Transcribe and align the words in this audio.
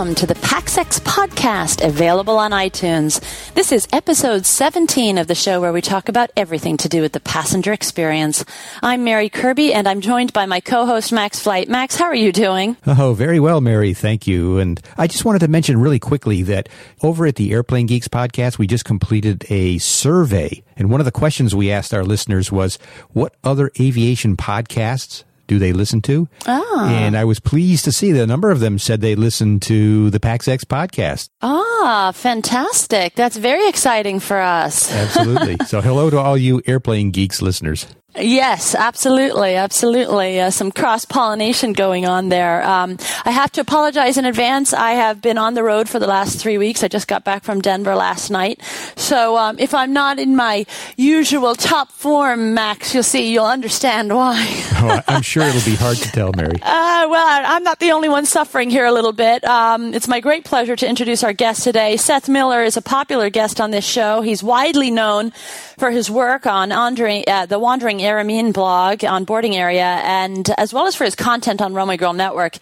Welcome 0.00 0.14
to 0.14 0.26
the 0.26 0.34
PaxEx 0.36 0.98
podcast, 1.00 1.86
available 1.86 2.38
on 2.38 2.52
iTunes. 2.52 3.20
This 3.52 3.70
is 3.70 3.86
episode 3.92 4.46
17 4.46 5.18
of 5.18 5.26
the 5.26 5.34
show 5.34 5.60
where 5.60 5.74
we 5.74 5.82
talk 5.82 6.08
about 6.08 6.30
everything 6.38 6.78
to 6.78 6.88
do 6.88 7.02
with 7.02 7.12
the 7.12 7.20
passenger 7.20 7.74
experience. 7.74 8.42
I'm 8.82 9.04
Mary 9.04 9.28
Kirby, 9.28 9.74
and 9.74 9.86
I'm 9.86 10.00
joined 10.00 10.32
by 10.32 10.46
my 10.46 10.60
co-host 10.60 11.12
Max 11.12 11.40
Flight. 11.40 11.68
Max, 11.68 11.96
how 11.96 12.06
are 12.06 12.14
you 12.14 12.32
doing? 12.32 12.78
Oh, 12.86 13.12
very 13.12 13.40
well, 13.40 13.60
Mary. 13.60 13.92
Thank 13.92 14.26
you. 14.26 14.56
And 14.56 14.80
I 14.96 15.06
just 15.06 15.26
wanted 15.26 15.40
to 15.40 15.48
mention 15.48 15.78
really 15.78 15.98
quickly 15.98 16.44
that 16.44 16.70
over 17.02 17.26
at 17.26 17.36
the 17.36 17.52
Airplane 17.52 17.84
Geeks 17.84 18.08
podcast, 18.08 18.56
we 18.56 18.66
just 18.66 18.86
completed 18.86 19.44
a 19.50 19.76
survey. 19.76 20.62
And 20.78 20.90
one 20.90 21.02
of 21.02 21.04
the 21.04 21.12
questions 21.12 21.54
we 21.54 21.70
asked 21.70 21.92
our 21.92 22.04
listeners 22.04 22.50
was, 22.50 22.78
what 23.10 23.34
other 23.44 23.70
aviation 23.78 24.38
podcasts 24.38 25.24
do 25.50 25.58
they 25.58 25.72
listen 25.72 26.00
to? 26.02 26.28
Ah. 26.46 26.88
And 26.88 27.16
I 27.16 27.24
was 27.24 27.40
pleased 27.40 27.84
to 27.86 27.90
see 27.90 28.12
that 28.12 28.22
a 28.22 28.26
number 28.26 28.52
of 28.52 28.60
them 28.60 28.78
said 28.78 29.00
they 29.00 29.16
listened 29.16 29.62
to 29.62 30.08
the 30.10 30.20
PaxEx 30.20 30.60
podcast. 30.60 31.28
Ah, 31.42 32.12
fantastic. 32.14 33.16
That's 33.16 33.36
very 33.36 33.68
exciting 33.68 34.20
for 34.20 34.38
us. 34.38 34.92
Absolutely. 35.04 35.56
so 35.66 35.80
hello 35.80 36.08
to 36.08 36.18
all 36.18 36.38
you 36.38 36.62
airplane 36.66 37.10
geeks 37.10 37.42
listeners. 37.42 37.84
Yes, 38.16 38.74
absolutely, 38.74 39.54
absolutely. 39.54 40.40
Uh, 40.40 40.50
some 40.50 40.72
cross 40.72 41.04
pollination 41.04 41.72
going 41.72 42.06
on 42.06 42.28
there. 42.28 42.62
Um, 42.64 42.98
I 43.24 43.30
have 43.30 43.52
to 43.52 43.60
apologize 43.60 44.18
in 44.18 44.24
advance. 44.24 44.72
I 44.72 44.92
have 44.92 45.22
been 45.22 45.38
on 45.38 45.54
the 45.54 45.62
road 45.62 45.88
for 45.88 46.00
the 46.00 46.08
last 46.08 46.40
three 46.40 46.58
weeks. 46.58 46.82
I 46.82 46.88
just 46.88 47.06
got 47.06 47.24
back 47.24 47.44
from 47.44 47.60
Denver 47.60 47.94
last 47.94 48.28
night. 48.30 48.62
So 48.96 49.36
um, 49.36 49.60
if 49.60 49.74
I'm 49.74 49.92
not 49.92 50.18
in 50.18 50.34
my 50.34 50.66
usual 50.96 51.54
top 51.54 51.92
form, 51.92 52.52
Max, 52.52 52.92
you'll 52.94 53.04
see, 53.04 53.32
you'll 53.32 53.44
understand 53.46 54.12
why. 54.12 54.44
oh, 54.74 55.00
I'm 55.06 55.22
sure 55.22 55.44
it'll 55.44 55.64
be 55.64 55.76
hard 55.76 55.96
to 55.98 56.10
tell, 56.10 56.32
Mary. 56.32 56.58
Uh, 56.80 57.06
well, 57.08 57.42
I'm 57.46 57.62
not 57.62 57.78
the 57.78 57.92
only 57.92 58.08
one 58.08 58.26
suffering 58.26 58.68
here 58.70 58.84
a 58.84 58.92
little 58.92 59.12
bit. 59.12 59.44
Um, 59.44 59.94
it's 59.94 60.06
my 60.06 60.20
great 60.20 60.44
pleasure 60.44 60.76
to 60.76 60.88
introduce 60.88 61.24
our 61.24 61.32
guest 61.32 61.64
today. 61.64 61.96
Seth 61.96 62.28
Miller 62.28 62.62
is 62.62 62.76
a 62.76 62.82
popular 62.82 63.30
guest 63.30 63.60
on 63.60 63.70
this 63.70 63.84
show. 63.84 64.20
He's 64.20 64.42
widely 64.42 64.90
known 64.90 65.30
for 65.78 65.90
his 65.90 66.10
work 66.10 66.46
on 66.46 66.72
Andre, 66.72 67.24
uh, 67.26 67.46
the 67.46 67.58
Wandering 67.58 67.99
Aramean 68.02 68.52
blog 68.52 69.04
on 69.04 69.24
boarding 69.24 69.56
area, 69.56 70.00
and 70.04 70.50
as 70.58 70.72
well 70.72 70.86
as 70.86 70.94
for 70.94 71.04
his 71.04 71.14
content 71.14 71.60
on 71.60 71.74
Runway 71.74 71.96
Girl 71.96 72.12
Network. 72.12 72.58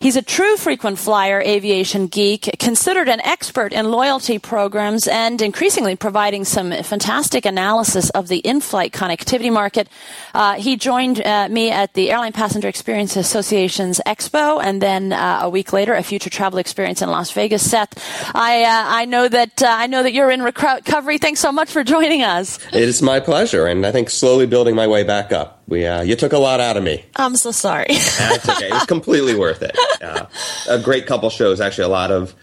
He's 0.00 0.16
a 0.16 0.22
true 0.22 0.56
frequent 0.56 0.98
flyer 0.98 1.40
aviation 1.40 2.08
geek, 2.08 2.50
considered 2.58 3.08
an 3.08 3.20
expert 3.20 3.72
in 3.72 3.90
loyalty 3.90 4.38
programs, 4.38 5.06
and 5.06 5.40
increasingly 5.40 5.96
providing 5.96 6.44
some 6.44 6.72
fantastic 6.82 7.46
analysis 7.46 8.10
of 8.10 8.28
the 8.28 8.38
in-flight 8.38 8.92
connectivity 8.92 9.52
market. 9.52 9.88
Uh, 10.34 10.54
he 10.54 10.76
joined 10.76 11.24
uh, 11.24 11.48
me 11.48 11.70
at 11.70 11.94
the 11.94 12.10
Airline 12.10 12.32
Passenger 12.32 12.68
Experience 12.68 13.16
Association's 13.16 14.00
Expo, 14.06 14.62
and 14.62 14.82
then 14.82 15.12
uh, 15.12 15.40
a 15.42 15.48
week 15.48 15.72
later, 15.72 15.94
a 15.94 16.02
future 16.02 16.30
travel 16.30 16.58
experience 16.58 17.02
in 17.02 17.08
Las 17.08 17.30
Vegas. 17.30 17.70
Seth, 17.70 17.94
I 18.34 18.64
uh, 18.64 18.84
I 18.88 19.04
know 19.04 19.28
that 19.28 19.62
uh, 19.62 19.66
I 19.68 19.86
know 19.86 20.02
that 20.02 20.12
you're 20.12 20.30
in 20.30 20.42
recovery. 20.42 21.18
Thanks 21.18 21.40
so 21.40 21.52
much 21.52 21.70
for 21.70 21.84
joining 21.84 22.22
us. 22.22 22.58
It 22.72 22.82
is 22.82 23.02
my 23.02 23.20
pleasure, 23.20 23.66
and 23.66 23.86
I 23.86 23.92
think 23.92 24.10
slowly 24.10 24.46
building 24.46 24.74
my 24.74 24.81
way 24.86 25.04
back 25.04 25.32
up. 25.32 25.62
We, 25.68 25.86
uh, 25.86 26.02
you 26.02 26.16
took 26.16 26.32
a 26.32 26.38
lot 26.38 26.60
out 26.60 26.76
of 26.76 26.82
me. 26.82 27.04
I'm 27.16 27.36
so 27.36 27.50
sorry. 27.50 27.86
That's 27.88 28.48
okay. 28.48 28.68
It 28.68 28.72
was 28.72 28.84
completely 28.86 29.34
worth 29.34 29.62
it. 29.62 29.76
Uh, 30.02 30.26
a 30.68 30.78
great 30.78 31.06
couple 31.06 31.30
shows. 31.30 31.60
Actually, 31.60 31.84
a 31.84 31.88
lot 31.88 32.10
of 32.10 32.34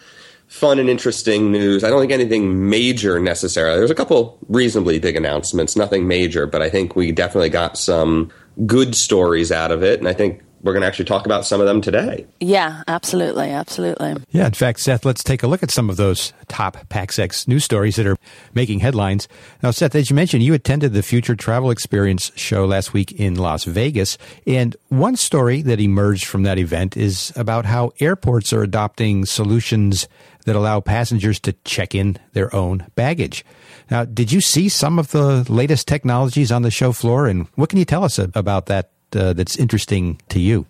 fun 0.47 0.79
and 0.79 0.89
interesting 0.89 1.51
news. 1.51 1.83
I 1.83 1.89
don't 1.89 1.99
think 1.99 2.11
anything 2.11 2.69
major 2.69 3.19
necessarily. 3.19 3.77
There's 3.77 3.91
a 3.91 3.95
couple 3.95 4.39
reasonably 4.47 4.97
big 4.99 5.15
announcements, 5.15 5.75
nothing 5.75 6.07
major, 6.07 6.47
but 6.47 6.61
I 6.61 6.69
think 6.69 6.95
we 6.95 7.11
definitely 7.11 7.49
got 7.49 7.77
some 7.77 8.31
good 8.65 8.95
stories 8.95 9.51
out 9.51 9.71
of 9.71 9.83
it, 9.83 9.99
and 9.99 10.07
I 10.07 10.13
think 10.13 10.41
we're 10.61 10.73
going 10.73 10.81
to 10.81 10.88
actually 10.88 11.05
talk 11.05 11.25
about 11.25 11.45
some 11.45 11.61
of 11.61 11.67
them 11.67 11.81
today. 11.81 12.25
Yeah, 12.39 12.83
absolutely, 12.88 13.49
absolutely. 13.49 14.15
Yeah, 14.31 14.47
in 14.47 14.53
fact, 14.53 14.80
Seth, 14.80 15.05
let's 15.05 15.23
take 15.23 15.43
a 15.43 15.47
look 15.47 15.64
at 15.64 15.71
some 15.71 15.89
of 15.89 15.97
those 15.97 16.33
top 16.47 16.77
PaxEx 16.89 17.47
news 17.47 17.64
stories 17.64 17.95
that 17.95 18.05
are 18.05 18.17
making 18.53 18.80
headlines. 18.80 19.27
Now, 19.64 19.71
Seth, 19.71 19.95
as 19.95 20.09
you 20.09 20.15
mentioned, 20.15 20.43
you 20.43 20.53
attended 20.53 20.93
the 20.93 21.03
Future 21.03 21.36
Travel 21.36 21.71
Experience 21.71 22.31
show 22.36 22.65
last 22.65 22.93
week 22.93 23.11
in 23.14 23.36
Las 23.36 23.64
Vegas, 23.64 24.17
and 24.45 24.75
one 24.89 25.15
story 25.15 25.61
that 25.61 25.80
emerged 25.80 26.25
from 26.25 26.43
that 26.43 26.58
event 26.58 26.97
is 26.97 27.31
about 27.36 27.65
how 27.65 27.91
airports 27.99 28.52
are 28.53 28.64
adopting 28.64 29.26
solutions 29.26 30.08
that 30.45 30.55
allow 30.55 30.80
passengers 30.80 31.39
to 31.39 31.53
check 31.64 31.93
in 31.93 32.17
their 32.33 32.53
own 32.55 32.87
baggage. 32.95 33.45
Now, 33.91 34.05
did 34.05 34.31
you 34.31 34.41
see 34.41 34.70
some 34.70 34.99
of 34.99 35.11
the 35.11 35.45
latest 35.52 35.87
technologies 35.87 36.52
on 36.52 36.61
the 36.61 36.71
show 36.71 36.91
floor, 36.91 37.27
and 37.27 37.47
what 37.55 37.70
can 37.70 37.80
you 37.80 37.86
tell 37.86 38.03
us 38.03 38.20
about 38.20 38.67
that 38.67 38.91
uh, 39.15 39.33
that's 39.33 39.58
interesting 39.58 40.20
to 40.30 40.39
you? 40.39 40.65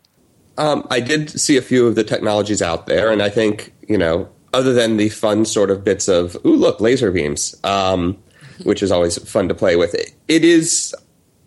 Um, 0.58 0.86
I 0.90 1.00
did 1.00 1.40
see 1.40 1.56
a 1.56 1.62
few 1.62 1.88
of 1.88 1.96
the 1.96 2.04
technologies 2.04 2.62
out 2.62 2.86
there, 2.88 3.12
and 3.12 3.22
I 3.22 3.30
think 3.30 3.74
you 3.88 3.98
know, 3.98 4.30
other 4.54 4.74
than 4.74 4.98
the 4.98 5.10
fun 5.10 5.46
sort 5.46 5.72
of 5.72 5.84
bits 5.84 6.08
of 6.08 6.38
"ooh, 6.46 6.56
look, 6.56 6.80
laser 6.82 7.12
beams," 7.12 7.56
um, 7.64 8.18
which 8.64 8.84
is 8.84 8.92
always 8.92 9.18
fun 9.30 9.48
to 9.48 9.56
play 9.56 9.76
with, 9.76 9.96
it 9.96 10.46
is, 10.46 10.94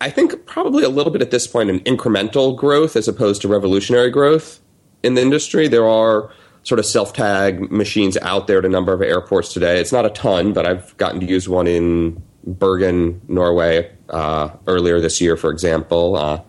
I 0.01 0.09
think, 0.09 0.45
probably 0.45 0.83
a 0.83 0.89
little 0.89 1.11
bit 1.11 1.21
at 1.21 1.31
this 1.31 1.47
point 1.47 1.69
an 1.69 1.79
incremental 1.81 2.55
growth 2.57 2.95
as 2.95 3.07
opposed 3.07 3.41
to 3.43 3.47
revolutionary 3.47 4.09
growth 4.09 4.59
in 5.03 5.13
the 5.13 5.21
industry. 5.21 5.67
There 5.67 5.87
are 5.87 6.31
sort 6.63 6.79
of 6.79 6.85
self 6.85 7.13
tag 7.13 7.71
machines 7.71 8.17
out 8.17 8.47
there 8.47 8.59
at 8.59 8.65
a 8.65 8.69
number 8.69 8.93
of 8.93 9.01
airports 9.01 9.53
today. 9.53 9.79
It's 9.79 9.91
not 9.91 10.05
a 10.05 10.09
ton, 10.09 10.53
but 10.53 10.65
I've 10.65 10.95
gotten 10.97 11.19
to 11.19 11.25
use 11.25 11.47
one 11.47 11.67
in 11.67 12.21
Bergen, 12.45 13.21
Norway, 13.27 13.91
uh, 14.09 14.49
earlier 14.67 14.99
this 14.99 15.21
year, 15.21 15.37
for 15.37 15.51
example. 15.51 16.15
Uh, 16.15 16.41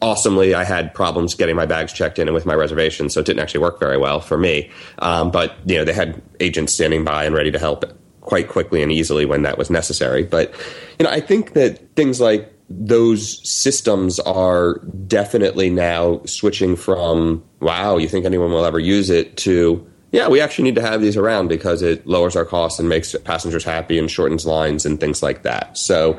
awesomely, 0.00 0.54
I 0.54 0.64
had 0.64 0.94
problems 0.94 1.34
getting 1.34 1.56
my 1.56 1.66
bags 1.66 1.92
checked 1.92 2.18
in 2.18 2.28
and 2.28 2.34
with 2.34 2.46
my 2.46 2.54
reservation, 2.54 3.10
so 3.10 3.20
it 3.20 3.26
didn't 3.26 3.40
actually 3.40 3.60
work 3.60 3.80
very 3.80 3.98
well 3.98 4.20
for 4.20 4.38
me. 4.38 4.70
Um, 5.00 5.30
but 5.30 5.56
you 5.66 5.76
know, 5.76 5.84
they 5.84 5.92
had 5.92 6.20
agents 6.40 6.72
standing 6.72 7.04
by 7.04 7.24
and 7.24 7.34
ready 7.34 7.50
to 7.50 7.58
help 7.58 7.84
quite 8.20 8.48
quickly 8.48 8.82
and 8.82 8.92
easily 8.92 9.24
when 9.24 9.42
that 9.42 9.58
was 9.58 9.70
necessary. 9.70 10.22
But 10.22 10.54
you 10.98 11.04
know, 11.04 11.10
I 11.10 11.20
think 11.20 11.54
that 11.54 11.94
things 11.96 12.20
like 12.20 12.52
those 12.68 13.48
systems 13.48 14.20
are 14.20 14.80
definitely 15.06 15.70
now 15.70 16.20
switching 16.26 16.76
from 16.76 17.42
wow, 17.60 17.96
you 17.96 18.08
think 18.08 18.26
anyone 18.26 18.52
will 18.52 18.64
ever 18.64 18.78
use 18.78 19.10
it 19.10 19.36
to 19.38 19.86
yeah, 20.10 20.28
we 20.28 20.40
actually 20.40 20.64
need 20.64 20.76
to 20.76 20.82
have 20.82 21.02
these 21.02 21.16
around 21.16 21.48
because 21.48 21.82
it 21.82 22.06
lowers 22.06 22.34
our 22.34 22.46
costs 22.46 22.78
and 22.78 22.88
makes 22.88 23.14
passengers 23.24 23.64
happy 23.64 23.98
and 23.98 24.10
shortens 24.10 24.46
lines 24.46 24.86
and 24.86 24.98
things 24.98 25.22
like 25.22 25.42
that. 25.42 25.76
So 25.76 26.18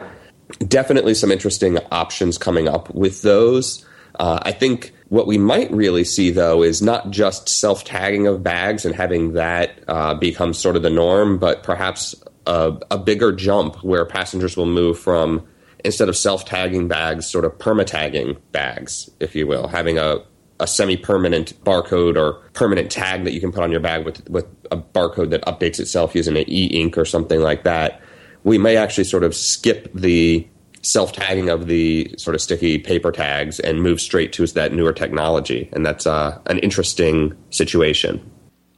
definitely 0.68 1.14
some 1.14 1.32
interesting 1.32 1.78
options 1.92 2.38
coming 2.38 2.68
up 2.68 2.94
with 2.94 3.22
those. 3.22 3.86
Uh, 4.20 4.40
I 4.42 4.52
think 4.52 4.94
what 5.10 5.28
we 5.28 5.38
might 5.38 5.72
really 5.72 6.04
see, 6.04 6.30
though, 6.30 6.64
is 6.64 6.82
not 6.82 7.10
just 7.10 7.48
self 7.48 7.84
tagging 7.84 8.28
of 8.28 8.44
bags 8.44 8.86
and 8.86 8.96
having 8.96 9.34
that 9.34 9.80
uh, 9.88 10.14
become 10.16 10.54
sort 10.54 10.76
of 10.76 10.82
the 10.82 10.90
norm, 10.90 11.38
but 11.38 11.64
perhaps 11.64 12.16
a, 12.46 12.78
a, 12.92 12.98
bigger 12.98 13.32
jump 13.32 13.84
where 13.84 14.06
passengers 14.06 14.58
will 14.58 14.66
move 14.66 15.00
from 15.00 15.48
instead 15.86 16.10
of 16.10 16.18
self 16.18 16.46
tagging 16.46 16.88
bags, 16.88 17.26
sort 17.26 17.46
of 17.46 17.58
perma 17.60 17.86
tagging 17.86 18.38
bags, 18.52 19.10
if 19.20 19.36
you 19.36 19.48
will, 19.48 19.68
having 19.68 19.98
a, 19.98 20.18
a 20.60 20.68
semi 20.68 20.98
permanent 20.98 21.54
barcode 21.64 22.18
or 22.18 22.42
permanent 22.54 22.92
tag 22.92 23.24
that 23.24 23.34
you 23.34 23.40
can 23.40 23.52
put 23.52 23.64
on 23.64 23.72
your 23.72 23.80
bag 23.80 24.06
with, 24.06 24.28
with 24.30 24.46
a 24.72 24.78
barcode 24.78 25.30
that 25.30 25.42
updates 25.46 25.80
itself 25.80 26.14
using 26.14 26.36
an 26.36 26.44
e 26.50 26.66
ink 26.66 26.98
or 26.98 27.06
something 27.06 27.40
like 27.40 27.64
that 27.64 28.02
we 28.50 28.58
may 28.58 28.76
actually 28.76 29.04
sort 29.04 29.24
of 29.24 29.36
skip 29.36 29.92
the 29.94 30.46
self 30.82 31.14
tagging 31.14 31.50
of 31.50 31.68
the 31.68 32.14
sort 32.18 32.34
of 32.34 32.42
sticky 32.42 32.80
paper 32.80 33.12
tags 33.12 33.60
and 33.60 33.84
move 33.84 34.02
straight 34.02 34.34
to 34.34 34.46
that 34.48 34.74
newer 34.74 34.92
technology. 34.92 35.70
And 35.72 35.86
that's 35.86 36.08
uh, 36.08 36.40
an 36.48 36.58
interesting 36.60 37.38
situation. 37.52 38.20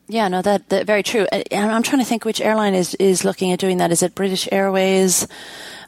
Yeah, 0.10 0.28
no, 0.28 0.42
that, 0.42 0.68
that 0.70 0.86
very 0.86 1.04
true. 1.04 1.26
And 1.32 1.72
I'm 1.72 1.84
trying 1.84 2.02
to 2.02 2.06
think 2.06 2.26
which 2.26 2.42
airline 2.42 2.76
is, 2.76 2.96
is 2.96 3.24
looking 3.24 3.54
at 3.54 3.60
doing 3.60 3.78
that. 3.78 3.94
Is 3.94 4.04
it 4.04 4.14
British 4.14 4.46
Airways? 4.52 5.26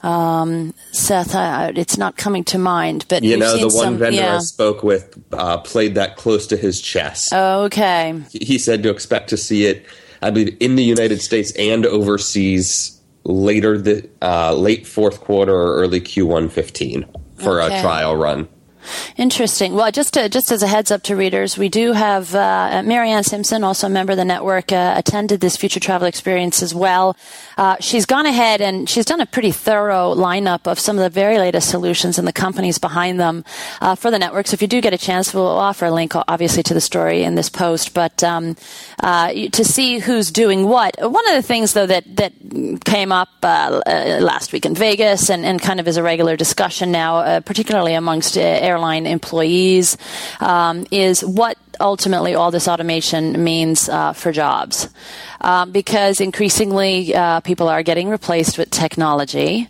Um, 0.01 0.73
Seth, 0.94 1.35
I, 1.35 1.73
it's 1.75 1.97
not 1.97 2.15
coming 2.15 2.45
to 2.45 2.57
mind, 2.57 3.06
but 3.09 3.21
you 3.21 3.36
know, 3.36 3.57
the 3.57 3.63
one 3.63 3.71
some, 3.71 3.97
vendor 3.97 4.21
yeah. 4.21 4.38
I 4.38 4.39
spoke 4.39 4.81
with 4.81 5.21
uh, 5.33 5.57
played 5.57 5.95
that 5.95 6.15
close 6.15 6.47
to 6.47 6.57
his 6.57 6.79
chest. 6.79 7.33
Okay, 7.33 8.21
he 8.31 8.57
said 8.57 8.83
to 8.83 8.89
expect 8.89 9.29
to 9.29 9.38
see 9.38 9.65
it, 9.65 9.86
I 10.21 10.29
believe, 10.29 10.57
in 10.59 10.75
the 10.75 10.83
United 10.83 11.21
States 11.21 11.53
and 11.57 11.86
overseas 11.86 13.00
later 13.24 13.78
the 13.78 14.10
uh, 14.22 14.54
late 14.54 14.86
fourth 14.86 15.22
quarter 15.22 15.54
or 15.54 15.75
early 15.78 16.02
Q1 16.02 16.52
15 16.52 17.06
for 17.38 17.62
Okay. 17.62 17.78
a 17.78 17.81
trial 17.81 18.16
run. 18.16 18.48
Interesting. 19.18 19.74
Well, 19.74 19.91
just 19.91 20.13
to, 20.15 20.30
just 20.30 20.51
as 20.51 20.63
a 20.63 20.68
heads 20.68 20.91
up 20.91 21.03
to 21.03 21.15
readers, 21.15 21.57
we 21.57 21.69
do 21.69 21.94
have 21.94 22.33
uh, 22.35 22.83
Marianne 22.85 23.24
Simpson, 23.24 23.63
also 23.63 23.88
a 23.88 23.89
member 23.89 24.12
of 24.12 24.18
the 24.18 24.25
network, 24.25 24.71
uh, 24.71 24.94
attended 24.97 25.39
this 25.39 25.57
future 25.57 25.80
travel 25.80 26.07
experience 26.07 26.62
as 26.62 26.74
well. 26.74 27.15
Uh, 27.57 27.75
she's 27.80 28.06
gone 28.06 28.25
ahead 28.25 28.62
and 28.62 28.89
she's 28.89 29.06
done 29.06 29.21
a 29.21 29.25
pretty 29.25 29.51
thorough 29.51 30.13
lineup 30.15 30.68
of 30.68 30.80
some 30.80 30.97
of 30.97 31.03
the 31.03 31.09
very 31.09 31.38
latest 31.38 31.69
solutions 31.69 32.18
and 32.18 32.27
the 32.27 32.33
companies 32.33 32.77
behind 32.77 33.19
them 33.19 33.44
uh, 33.81 33.95
for 33.95 34.12
the 34.12 34.19
network. 34.19 34.47
So 34.47 34.56
if 34.56 34.62
you 34.62 34.68
do 34.68 34.81
get 34.81 34.94
a 34.94 34.97
chance, 34.97 35.33
we'll 35.33 35.47
offer 35.47 35.86
a 35.86 35.91
link, 35.91 36.13
obviously, 36.15 36.63
to 36.63 36.74
the 36.74 36.81
story 36.81 37.24
in 37.24 37.36
this 37.36 37.50
post. 37.50 37.94
But 37.94 38.24
um, 38.24 38.56
uh, 39.01 39.31
to 39.51 39.63
see 39.63 40.00
who's 40.00 40.31
doing 40.31 40.68
what, 40.68 40.95
one 41.00 41.27
of 41.29 41.36
the 41.36 41.41
things 41.41 41.74
though 41.74 41.86
that 41.86 42.03
that 42.15 42.33
came 42.86 43.12
up 43.12 43.29
uh, 43.44 43.81
uh, 43.86 44.19
last 44.21 44.53
week 44.53 44.65
in 44.65 44.75
Vegas 44.75 45.29
and, 45.29 45.45
and 45.45 45.62
kind 45.62 45.79
of 45.79 45.88
is 45.88 45.97
a 45.97 46.03
regular 46.03 46.36
discussion 46.36 46.91
now, 46.91 47.39
particularly 47.41 47.94
amongst 47.94 48.38
uh, 48.38 48.41
airline 48.74 49.06
employees, 49.06 49.98
um, 50.40 50.86
is 50.92 51.24
what 51.24 51.58
ultimately 51.80 52.36
all 52.36 52.52
this 52.52 52.68
automation 52.68 53.44
means 53.44 53.90
uh, 53.90 54.14
for 54.14 54.31
jobs. 54.31 54.90
Um, 55.42 55.72
because 55.72 56.22
increasingly 56.22 57.14
uh, 57.14 57.42
people 57.42 57.68
are 57.68 57.84
getting 57.84 58.10
replaced 58.10 58.58
with 58.58 58.70
technology. 58.70 59.68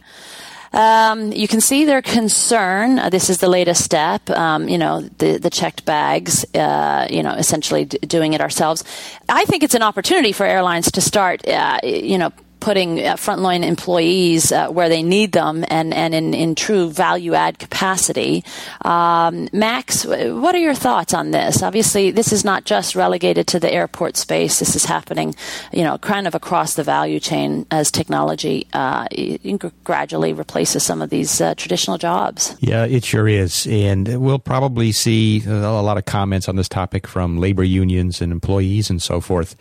Um, 0.73 1.31
you 1.31 1.47
can 1.47 1.61
see 1.61 1.85
their 1.85 2.01
concern. 2.01 2.97
Uh, 2.97 3.09
this 3.09 3.29
is 3.29 3.37
the 3.37 3.47
latest 3.47 3.83
step. 3.83 4.27
Um, 4.29 4.67
you 4.67 4.79
know, 4.79 5.01
the 5.19 5.37
the 5.37 5.49
checked 5.49 5.85
bags. 5.85 6.45
Uh, 6.55 7.07
you 7.09 7.21
know, 7.21 7.33
essentially 7.33 7.85
d- 7.85 7.99
doing 8.07 8.33
it 8.33 8.41
ourselves. 8.41 8.83
I 9.29 9.45
think 9.45 9.61
it's 9.61 9.75
an 9.75 9.83
opportunity 9.83 10.31
for 10.31 10.45
airlines 10.45 10.91
to 10.91 11.01
start. 11.01 11.47
Uh, 11.47 11.77
you 11.83 12.17
know, 12.17 12.31
putting 12.63 13.05
uh, 13.05 13.15
frontline 13.15 13.61
employees 13.61 14.53
uh, 14.53 14.69
where 14.69 14.87
they 14.87 15.03
need 15.03 15.33
them 15.33 15.65
and, 15.67 15.93
and 15.93 16.15
in, 16.15 16.33
in 16.33 16.55
true 16.55 16.89
value 16.89 17.33
add 17.33 17.59
capacity. 17.59 18.41
Um, 18.85 19.49
Max, 19.51 20.05
what 20.05 20.55
are 20.55 20.59
your 20.59 20.73
thoughts 20.73 21.13
on 21.13 21.31
this? 21.31 21.61
Obviously, 21.61 22.09
this 22.11 22.31
is 22.31 22.45
not 22.45 22.63
just 22.63 22.95
relegated 22.95 23.47
to 23.47 23.59
the 23.59 23.69
airport 23.69 24.15
space. 24.15 24.59
This 24.59 24.77
is 24.77 24.85
happening, 24.85 25.35
you 25.73 25.83
know, 25.83 25.97
kind 25.97 26.25
of 26.25 26.35
across 26.35 26.75
the 26.75 26.83
value 26.83 27.19
chain 27.19 27.65
as 27.69 27.91
technology 27.91 28.65
uh, 28.71 29.07
gradually 29.83 30.31
replaces 30.31 30.83
some 30.83 31.01
of 31.01 31.09
these 31.09 31.41
uh, 31.41 31.55
traditional 31.55 31.97
jobs. 31.97 32.55
Yeah, 32.61 32.85
it 32.85 33.03
sure 33.03 33.27
is. 33.27 33.67
And 33.67 34.21
we'll 34.23 34.39
probably 34.39 34.93
see 34.93 35.43
a 35.45 35.67
lot 35.81 35.97
of 35.97 36.05
comments 36.05 36.47
on 36.47 36.55
this 36.55 36.69
topic 36.69 37.07
from 37.07 37.39
labor 37.39 37.65
unions 37.65 38.21
and 38.21 38.31
employees 38.31 38.89
and 38.89 39.01
so 39.01 39.19
forth. 39.19 39.57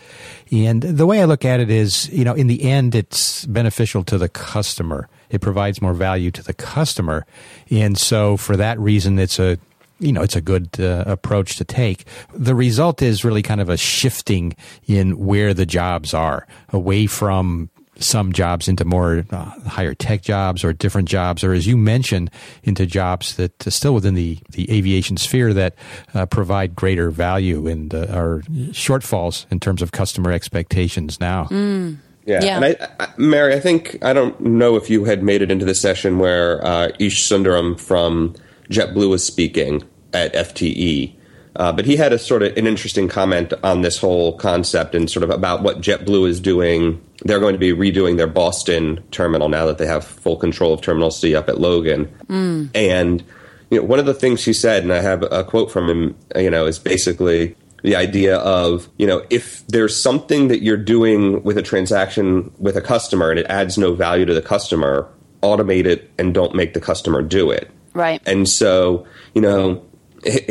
And 0.52 0.82
the 0.82 1.06
way 1.06 1.20
I 1.20 1.24
look 1.24 1.44
at 1.44 1.58
it 1.58 1.70
is, 1.70 2.08
you 2.10 2.24
know, 2.24 2.34
in 2.34 2.46
the 2.46 2.62
end, 2.62 2.91
it's 2.94 3.44
beneficial 3.46 4.04
to 4.04 4.18
the 4.18 4.28
customer. 4.28 5.08
It 5.30 5.40
provides 5.40 5.80
more 5.80 5.94
value 5.94 6.30
to 6.32 6.42
the 6.42 6.52
customer. 6.52 7.26
And 7.70 7.98
so 7.98 8.36
for 8.36 8.56
that 8.56 8.78
reason, 8.78 9.18
it's 9.18 9.38
a 9.38 9.58
you 9.98 10.12
know, 10.12 10.22
it's 10.22 10.34
a 10.34 10.40
good 10.40 10.68
uh, 10.80 11.04
approach 11.06 11.56
to 11.56 11.64
take. 11.64 12.04
The 12.34 12.56
result 12.56 13.02
is 13.02 13.24
really 13.24 13.42
kind 13.42 13.60
of 13.60 13.68
a 13.68 13.76
shifting 13.76 14.56
in 14.88 15.16
where 15.16 15.54
the 15.54 15.64
jobs 15.64 16.12
are 16.12 16.46
away 16.70 17.06
from 17.06 17.70
some 17.96 18.32
jobs 18.32 18.68
into 18.68 18.84
more 18.84 19.24
uh, 19.30 19.44
higher 19.68 19.94
tech 19.94 20.22
jobs 20.22 20.64
or 20.64 20.72
different 20.72 21.08
jobs, 21.08 21.44
or 21.44 21.52
as 21.52 21.66
you 21.66 21.76
mentioned, 21.76 22.30
into 22.64 22.84
jobs 22.84 23.36
that 23.36 23.66
are 23.66 23.70
still 23.70 23.94
within 23.94 24.14
the, 24.14 24.38
the 24.50 24.70
aviation 24.72 25.16
sphere 25.16 25.54
that 25.54 25.74
uh, 26.14 26.26
provide 26.26 26.74
greater 26.74 27.10
value 27.10 27.66
and 27.66 27.94
uh, 27.94 28.06
are 28.10 28.40
shortfalls 28.70 29.46
in 29.50 29.60
terms 29.60 29.82
of 29.82 29.92
customer 29.92 30.32
expectations 30.32 31.20
now. 31.20 31.44
Mm. 31.44 31.98
Yeah. 32.24 32.44
yeah. 32.44 32.56
and 32.56 32.64
I, 32.64 32.88
I, 33.00 33.08
Mary, 33.16 33.54
I 33.54 33.60
think 33.60 34.02
I 34.02 34.12
don't 34.12 34.40
know 34.40 34.76
if 34.76 34.88
you 34.88 35.04
had 35.04 35.22
made 35.22 35.42
it 35.42 35.50
into 35.50 35.64
the 35.64 35.74
session 35.74 36.18
where 36.18 36.64
uh, 36.64 36.90
Eash 36.98 37.28
Sundaram 37.28 37.78
from 37.78 38.34
JetBlue 38.70 39.10
was 39.10 39.24
speaking 39.24 39.82
at 40.12 40.32
FTE. 40.34 41.14
Uh, 41.54 41.70
but 41.70 41.84
he 41.84 41.96
had 41.96 42.12
a 42.12 42.18
sort 42.18 42.42
of 42.42 42.56
an 42.56 42.66
interesting 42.66 43.08
comment 43.08 43.52
on 43.62 43.82
this 43.82 43.98
whole 43.98 44.36
concept 44.38 44.94
and 44.94 45.10
sort 45.10 45.22
of 45.22 45.30
about 45.30 45.62
what 45.62 45.80
JetBlue 45.80 46.26
is 46.26 46.40
doing. 46.40 47.04
They're 47.24 47.40
going 47.40 47.52
to 47.52 47.58
be 47.58 47.72
redoing 47.72 48.16
their 48.16 48.26
Boston 48.26 49.02
terminal 49.10 49.48
now 49.48 49.66
that 49.66 49.78
they 49.78 49.86
have 49.86 50.04
full 50.04 50.36
control 50.36 50.72
of 50.72 50.80
Terminal 50.80 51.10
C 51.10 51.36
up 51.36 51.48
at 51.48 51.60
Logan. 51.60 52.06
Mm. 52.28 52.70
And 52.74 53.22
you 53.70 53.78
know, 53.78 53.84
one 53.84 53.98
of 53.98 54.06
the 54.06 54.14
things 54.14 54.44
he 54.44 54.52
said, 54.52 54.82
and 54.82 54.92
I 54.92 55.02
have 55.02 55.22
a 55.30 55.44
quote 55.44 55.70
from 55.70 55.88
him, 55.88 56.16
you 56.36 56.50
know, 56.50 56.66
is 56.66 56.78
basically 56.78 57.54
the 57.82 57.96
idea 57.96 58.38
of 58.38 58.88
you 58.98 59.06
know 59.06 59.24
if 59.30 59.66
there's 59.66 60.00
something 60.00 60.48
that 60.48 60.62
you're 60.62 60.76
doing 60.76 61.42
with 61.42 61.58
a 61.58 61.62
transaction 61.62 62.52
with 62.58 62.76
a 62.76 62.82
customer 62.82 63.30
and 63.30 63.38
it 63.38 63.46
adds 63.46 63.76
no 63.78 63.94
value 63.94 64.24
to 64.24 64.34
the 64.34 64.42
customer, 64.42 65.08
automate 65.42 65.86
it 65.86 66.10
and 66.18 66.34
don't 66.34 66.54
make 66.54 66.74
the 66.74 66.80
customer 66.80 67.22
do 67.22 67.50
it. 67.50 67.70
Right. 67.94 68.22
And 68.26 68.48
so 68.48 69.06
you 69.34 69.42
know 69.42 69.84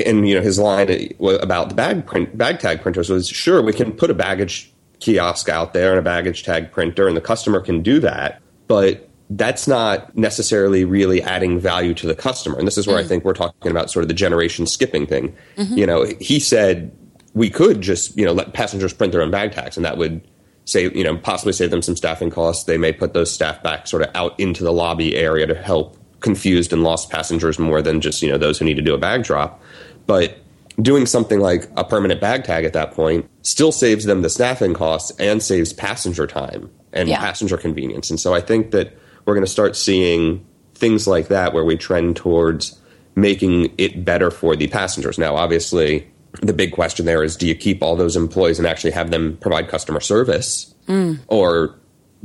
and 0.05 0.27
you 0.27 0.35
know 0.35 0.41
his 0.41 0.59
line 0.59 1.13
about 1.19 1.69
the 1.69 1.75
bag 1.75 2.05
print 2.05 2.37
bag 2.37 2.59
tag 2.59 2.81
printers 2.81 3.09
was 3.09 3.27
sure 3.27 3.61
we 3.61 3.73
can 3.73 3.91
put 3.91 4.09
a 4.09 4.13
baggage 4.13 4.71
kiosk 4.99 5.49
out 5.49 5.73
there 5.73 5.91
and 5.91 5.99
a 5.99 6.01
baggage 6.01 6.43
tag 6.43 6.71
printer 6.71 7.07
and 7.07 7.15
the 7.15 7.21
customer 7.21 7.59
can 7.59 7.81
do 7.81 7.99
that 7.99 8.41
but 8.67 9.09
that's 9.29 9.67
not 9.67 10.15
necessarily 10.15 10.83
really 10.83 11.21
adding 11.23 11.57
value 11.57 11.93
to 11.93 12.05
the 12.05 12.15
customer 12.15 12.57
and 12.57 12.67
this 12.67 12.77
is 12.77 12.85
where 12.85 12.97
mm. 12.97 13.03
i 13.03 13.07
think 13.07 13.23
we're 13.23 13.33
talking 13.33 13.71
about 13.71 13.89
sort 13.89 14.03
of 14.03 14.09
the 14.09 14.13
generation 14.13 14.67
skipping 14.67 15.07
thing 15.07 15.35
mm-hmm. 15.55 15.77
you 15.77 15.85
know 15.85 16.05
he 16.19 16.39
said 16.39 16.91
we 17.33 17.49
could 17.49 17.81
just 17.81 18.17
you 18.17 18.25
know 18.25 18.33
let 18.33 18.53
passengers 18.53 18.93
print 18.93 19.13
their 19.13 19.21
own 19.21 19.31
bag 19.31 19.51
tags 19.51 19.77
and 19.77 19.85
that 19.85 19.97
would 19.97 20.21
save 20.65 20.95
you 20.95 21.03
know 21.03 21.17
possibly 21.17 21.53
save 21.53 21.71
them 21.71 21.81
some 21.81 21.95
staffing 21.95 22.29
costs 22.29 22.65
they 22.65 22.77
may 22.77 22.91
put 22.91 23.13
those 23.13 23.31
staff 23.31 23.61
back 23.63 23.87
sort 23.87 24.03
of 24.03 24.09
out 24.15 24.39
into 24.39 24.63
the 24.63 24.71
lobby 24.73 25.15
area 25.15 25.47
to 25.47 25.55
help 25.55 25.97
confused 26.21 26.71
and 26.71 26.83
lost 26.83 27.09
passengers 27.09 27.59
more 27.59 27.81
than 27.81 27.99
just 27.99 28.21
you 28.21 28.29
know 28.29 28.37
those 28.37 28.57
who 28.57 28.65
need 28.65 28.75
to 28.75 28.81
do 28.81 28.93
a 28.93 28.97
bag 28.97 29.23
drop. 29.23 29.61
But 30.05 30.37
doing 30.81 31.05
something 31.05 31.39
like 31.39 31.69
a 31.75 31.83
permanent 31.83 32.21
bag 32.21 32.43
tag 32.43 32.63
at 32.63 32.73
that 32.73 32.93
point 32.93 33.29
still 33.41 33.71
saves 33.71 34.05
them 34.05 34.21
the 34.21 34.29
staffing 34.29 34.73
costs 34.73 35.11
and 35.19 35.43
saves 35.43 35.73
passenger 35.73 36.25
time 36.25 36.71
and 36.93 37.09
yeah. 37.09 37.19
passenger 37.19 37.57
convenience. 37.57 38.09
And 38.09 38.19
so 38.19 38.33
I 38.33 38.41
think 38.41 38.71
that 38.71 38.95
we're 39.25 39.33
going 39.33 39.45
to 39.45 39.51
start 39.51 39.75
seeing 39.75 40.45
things 40.73 41.07
like 41.07 41.27
that 41.27 41.53
where 41.53 41.65
we 41.65 41.77
trend 41.77 42.15
towards 42.15 42.79
making 43.15 43.73
it 43.77 44.05
better 44.05 44.31
for 44.31 44.55
the 44.55 44.67
passengers. 44.67 45.17
Now, 45.19 45.35
obviously, 45.35 46.10
the 46.41 46.53
big 46.53 46.71
question 46.71 47.05
there 47.05 47.23
is 47.23 47.35
do 47.35 47.47
you 47.47 47.55
keep 47.55 47.83
all 47.83 47.95
those 47.95 48.15
employees 48.15 48.57
and 48.57 48.67
actually 48.67 48.91
have 48.91 49.11
them 49.11 49.37
provide 49.41 49.67
customer 49.67 49.99
service? 49.99 50.73
Mm. 50.87 51.19
Or 51.27 51.77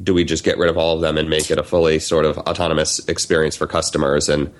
do 0.02 0.14
we 0.14 0.24
just 0.24 0.44
get 0.44 0.58
rid 0.58 0.70
of 0.70 0.76
all 0.76 0.94
of 0.94 1.00
them 1.00 1.16
and 1.18 1.28
make 1.28 1.50
it 1.50 1.58
a 1.58 1.62
fully 1.62 1.98
sort 1.98 2.24
of 2.24 2.38
autonomous 2.38 3.06
experience 3.08 3.56
for 3.56 3.66
customers? 3.66 4.28
And 4.28 4.52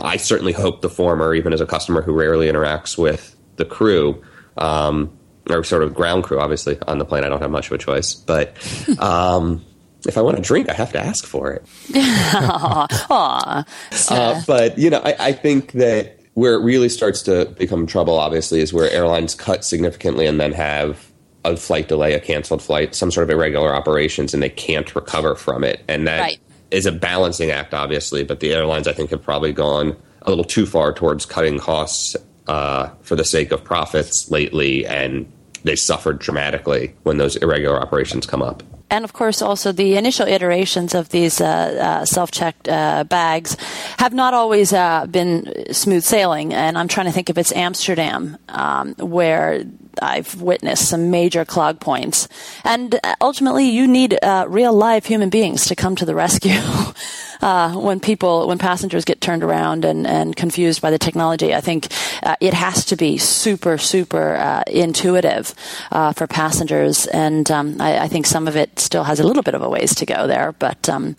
I 0.00 0.16
certainly 0.16 0.52
hope 0.52 0.80
the 0.80 0.88
former, 0.88 1.34
even 1.34 1.52
as 1.52 1.60
a 1.60 1.66
customer 1.66 2.02
who 2.02 2.12
rarely 2.12 2.46
interacts 2.46 2.96
with 2.96 3.36
the 3.56 3.64
crew, 3.64 4.22
um, 4.56 5.16
or 5.50 5.62
sort 5.62 5.82
of 5.82 5.94
ground 5.94 6.24
crew, 6.24 6.40
obviously 6.40 6.78
on 6.86 6.98
the 6.98 7.04
plane, 7.04 7.24
I 7.24 7.28
don't 7.28 7.40
have 7.40 7.50
much 7.50 7.66
of 7.66 7.72
a 7.72 7.78
choice. 7.78 8.14
But 8.14 8.56
um, 8.98 9.64
if 10.06 10.16
I 10.16 10.20
want 10.20 10.38
a 10.38 10.42
drink, 10.42 10.68
I 10.68 10.74
have 10.74 10.92
to 10.92 10.98
ask 10.98 11.24
for 11.24 11.52
it. 11.52 11.64
Aww. 11.88 13.66
Uh, 14.10 14.42
but 14.46 14.78
you 14.78 14.90
know, 14.90 15.00
I, 15.04 15.16
I 15.18 15.32
think 15.32 15.72
that 15.72 16.15
where 16.36 16.52
it 16.52 16.62
really 16.62 16.90
starts 16.90 17.22
to 17.22 17.46
become 17.58 17.86
trouble, 17.86 18.18
obviously, 18.18 18.60
is 18.60 18.70
where 18.70 18.90
airlines 18.90 19.34
cut 19.34 19.64
significantly 19.64 20.26
and 20.26 20.38
then 20.38 20.52
have 20.52 21.10
a 21.46 21.56
flight 21.56 21.88
delay, 21.88 22.12
a 22.12 22.20
canceled 22.20 22.60
flight, 22.60 22.94
some 22.94 23.10
sort 23.10 23.24
of 23.24 23.30
irregular 23.30 23.74
operations, 23.74 24.34
and 24.34 24.42
they 24.42 24.50
can't 24.50 24.94
recover 24.94 25.34
from 25.34 25.64
it. 25.64 25.82
And 25.88 26.06
that 26.06 26.20
right. 26.20 26.38
is 26.70 26.84
a 26.84 26.92
balancing 26.92 27.50
act, 27.50 27.72
obviously. 27.72 28.22
But 28.22 28.40
the 28.40 28.52
airlines, 28.52 28.86
I 28.86 28.92
think, 28.92 29.08
have 29.10 29.22
probably 29.22 29.54
gone 29.54 29.96
a 30.22 30.28
little 30.28 30.44
too 30.44 30.66
far 30.66 30.92
towards 30.92 31.24
cutting 31.24 31.58
costs 31.58 32.14
uh, 32.48 32.90
for 33.00 33.16
the 33.16 33.24
sake 33.24 33.50
of 33.50 33.64
profits 33.64 34.30
lately, 34.30 34.84
and 34.84 35.32
they 35.64 35.74
suffered 35.74 36.18
dramatically 36.18 36.94
when 37.04 37.16
those 37.16 37.36
irregular 37.36 37.80
operations 37.80 38.26
come 38.26 38.42
up 38.42 38.62
and 38.90 39.04
of 39.04 39.12
course, 39.12 39.42
also 39.42 39.72
the 39.72 39.96
initial 39.96 40.26
iterations 40.26 40.94
of 40.94 41.08
these 41.08 41.40
uh, 41.40 41.46
uh, 41.46 42.04
self-checked 42.04 42.68
uh, 42.68 43.04
bags 43.04 43.56
have 43.98 44.14
not 44.14 44.32
always 44.32 44.72
uh, 44.72 45.06
been 45.06 45.72
smooth 45.72 46.04
sailing. 46.04 46.54
And 46.54 46.78
I'm 46.78 46.88
trying 46.88 47.06
to 47.06 47.12
think 47.12 47.28
if 47.28 47.36
it's 47.36 47.52
Amsterdam, 47.52 48.38
um, 48.48 48.94
where 48.94 49.64
I've 50.00 50.40
witnessed 50.40 50.88
some 50.88 51.10
major 51.10 51.44
clog 51.44 51.80
points. 51.80 52.28
And 52.64 52.94
uh, 53.02 53.16
ultimately, 53.20 53.70
you 53.70 53.88
need 53.88 54.18
uh, 54.22 54.46
real 54.48 54.72
live 54.72 55.06
human 55.06 55.30
beings 55.30 55.66
to 55.66 55.74
come 55.74 55.96
to 55.96 56.04
the 56.04 56.14
rescue. 56.14 56.60
uh, 57.42 57.74
when 57.74 58.00
people, 58.00 58.48
when 58.48 58.58
passengers 58.58 59.04
get 59.04 59.20
turned 59.20 59.42
around 59.42 59.84
and, 59.84 60.06
and 60.06 60.36
confused 60.36 60.80
by 60.80 60.90
the 60.90 60.98
technology. 60.98 61.54
I 61.54 61.60
think 61.60 61.88
uh, 62.22 62.36
it 62.40 62.54
has 62.54 62.84
to 62.86 62.96
be 62.96 63.18
super, 63.18 63.78
super 63.78 64.36
uh, 64.36 64.62
intuitive 64.66 65.54
uh, 65.92 66.12
for 66.12 66.26
passengers, 66.26 67.06
and 67.06 67.50
um, 67.50 67.80
I, 67.80 68.00
I, 68.00 68.08
think 68.08 68.26
some 68.26 68.48
of 68.48 68.56
it 68.56 68.78
still 68.78 69.04
has 69.04 69.20
a 69.20 69.24
little 69.24 69.42
bit 69.42 69.54
of 69.54 69.62
a 69.62 69.68
ways 69.68 69.94
to 69.96 70.06
go 70.06 70.26
there. 70.26 70.52
But 70.58 70.88
um, 70.88 71.16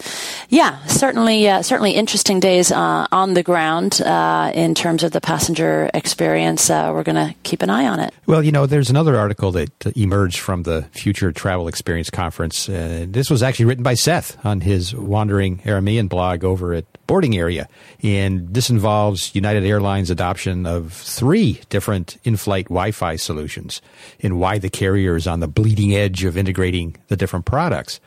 yeah, 0.50 0.84
certainly, 0.86 1.48
uh, 1.48 1.62
certainly 1.62 1.92
interesting 1.92 2.40
days 2.40 2.72
uh, 2.72 3.08
on 3.12 3.34
the 3.34 3.44
ground 3.44 4.02
in 4.02 4.76
terms 4.76 5.04
of 5.04 5.12
the 5.12 5.22
passenger 5.22 5.90
experience. 5.94 6.70
we're 6.70 7.04
going 7.04 7.16
to 7.16 7.36
keep 7.44 7.62
an 7.62 7.70
eye 7.70 7.88
on 7.88 8.00
it. 8.00 8.14
Well, 8.26 8.44
you 8.44 8.52
know, 8.52 8.66
there's 8.66 8.90
another 8.90 9.18
article 9.18 9.52
that 9.52 9.70
emerged 9.96 10.40
from 10.40 10.64
the 10.64 10.84
Future 10.92 11.32
Travel 11.32 11.68
Experience 11.68 12.10
Conference. 12.10 12.66
this 12.66 13.30
was 13.30 13.44
actually 13.44 13.66
written 13.66 13.84
by 13.84 13.94
Seth 13.94 14.44
on 14.46 14.62
his 14.62 14.96
Wandering 14.96 15.60
Aramean 15.60 16.07
blog 16.08 16.44
over 16.44 16.74
at 16.74 16.86
Boarding 17.08 17.38
Area. 17.38 17.68
And 18.04 18.54
this 18.54 18.70
involves 18.70 19.34
United 19.34 19.64
Airlines' 19.64 20.10
adoption 20.10 20.66
of 20.66 20.94
three 20.94 21.62
different 21.70 22.18
in 22.24 22.38
flight 22.38 22.66
Wi 22.66 22.92
Fi 22.92 23.16
solutions 23.16 23.82
and 24.22 24.40
why 24.40 24.58
the 24.58 24.70
carrier 24.70 25.16
is 25.16 25.28
on 25.28 25.40
the 25.40 25.48
bleeding 25.48 25.96
edge 25.96 26.24
of 26.24 26.38
integrating 26.38 26.98
the 27.08 27.16
different 27.16 27.46
products. 27.46 28.00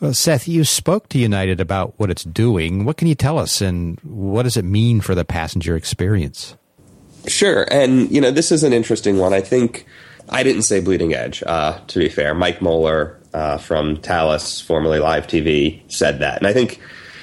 Well, 0.00 0.14
Seth, 0.14 0.48
you 0.48 0.64
spoke 0.64 1.10
to 1.10 1.18
United 1.18 1.60
about 1.60 1.92
what 1.98 2.10
it's 2.10 2.24
doing. 2.24 2.86
What 2.86 2.96
can 2.96 3.06
you 3.06 3.14
tell 3.14 3.38
us, 3.38 3.60
and 3.60 4.00
what 4.00 4.44
does 4.44 4.56
it 4.56 4.64
mean 4.64 5.02
for 5.02 5.14
the 5.14 5.26
passenger 5.26 5.76
experience? 5.76 6.56
Sure. 7.26 7.66
And, 7.70 8.10
you 8.10 8.18
know, 8.18 8.30
this 8.30 8.50
is 8.50 8.64
an 8.64 8.72
interesting 8.72 9.18
one. 9.18 9.34
I 9.34 9.42
think 9.42 9.84
I 10.30 10.42
didn't 10.42 10.62
say 10.62 10.80
bleeding 10.80 11.12
edge, 11.12 11.42
uh, 11.44 11.80
to 11.88 11.98
be 11.98 12.08
fair. 12.08 12.34
Mike 12.34 12.62
Moeller 12.62 13.18
uh, 13.34 13.58
from 13.58 13.96
Thales, 13.96 14.60
formerly 14.60 15.00
Live 15.00 15.26
TV, 15.26 15.82
said 15.92 16.20
that. 16.20 16.38
And 16.38 16.46
I 16.46 16.54
think 16.54 16.80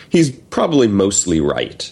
he's 0.09 0.31
probably 0.31 0.87
mostly 0.87 1.39
right, 1.39 1.91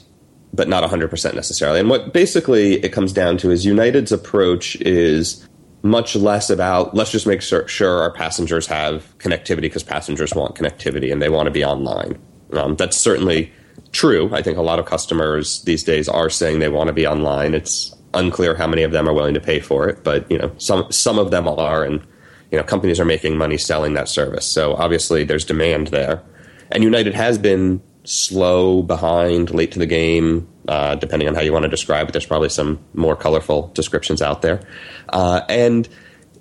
but 0.53 0.67
not 0.67 0.89
100% 0.89 1.33
necessarily. 1.33 1.79
And 1.79 1.89
what 1.89 2.13
basically 2.13 2.75
it 2.83 2.89
comes 2.89 3.13
down 3.13 3.37
to 3.39 3.51
is 3.51 3.65
United's 3.65 4.11
approach 4.11 4.75
is 4.77 5.47
much 5.85 6.15
less 6.15 6.49
about 6.49 6.95
let's 6.95 7.11
just 7.11 7.27
make 7.27 7.41
sure, 7.41 8.01
our 8.01 8.11
passengers 8.11 8.65
have 8.65 9.15
connectivity 9.19 9.61
because 9.61 9.83
passengers 9.83 10.33
want 10.33 10.55
connectivity 10.55 11.11
and 11.11 11.21
they 11.21 11.29
want 11.29 11.45
to 11.45 11.51
be 11.51 11.63
online. 11.63 12.19
Um, 12.53 12.75
that's 12.75 12.97
certainly 12.97 13.53
true. 13.91 14.33
I 14.33 14.41
think 14.41 14.57
a 14.57 14.63
lot 14.63 14.79
of 14.79 14.85
customers 14.85 15.61
these 15.63 15.83
days 15.83 16.09
are 16.09 16.29
saying 16.29 16.59
they 16.59 16.69
want 16.69 16.87
to 16.87 16.93
be 16.93 17.05
online. 17.05 17.53
It's 17.53 17.93
unclear 18.15 18.55
how 18.55 18.65
many 18.65 18.81
of 18.81 18.91
them 18.91 19.07
are 19.07 19.13
willing 19.13 19.35
to 19.35 19.39
pay 19.39 19.59
for 19.59 19.87
it, 19.87 20.03
but 20.03 20.29
you 20.31 20.37
know 20.37 20.51
some 20.57 20.91
some 20.91 21.19
of 21.19 21.29
them 21.31 21.47
are, 21.47 21.83
and 21.83 22.01
you 22.51 22.57
know 22.57 22.63
companies 22.63 22.99
are 22.99 23.05
making 23.05 23.37
money 23.37 23.57
selling 23.57 23.93
that 23.93 24.09
service. 24.09 24.45
So 24.45 24.73
obviously 24.75 25.23
there's 25.23 25.45
demand 25.45 25.87
there, 25.87 26.23
and 26.71 26.83
United 26.83 27.13
has 27.13 27.37
been 27.37 27.81
slow, 28.05 28.81
behind, 28.81 29.51
late 29.51 29.71
to 29.73 29.79
the 29.79 29.85
game, 29.85 30.47
uh, 30.67 30.95
depending 30.95 31.27
on 31.27 31.35
how 31.35 31.41
you 31.41 31.51
want 31.51 31.63
to 31.63 31.69
describe 31.69 32.07
it. 32.07 32.11
There's 32.11 32.25
probably 32.25 32.49
some 32.49 32.79
more 32.93 33.15
colorful 33.15 33.71
descriptions 33.73 34.21
out 34.21 34.41
there. 34.41 34.61
Uh, 35.09 35.41
and 35.49 35.87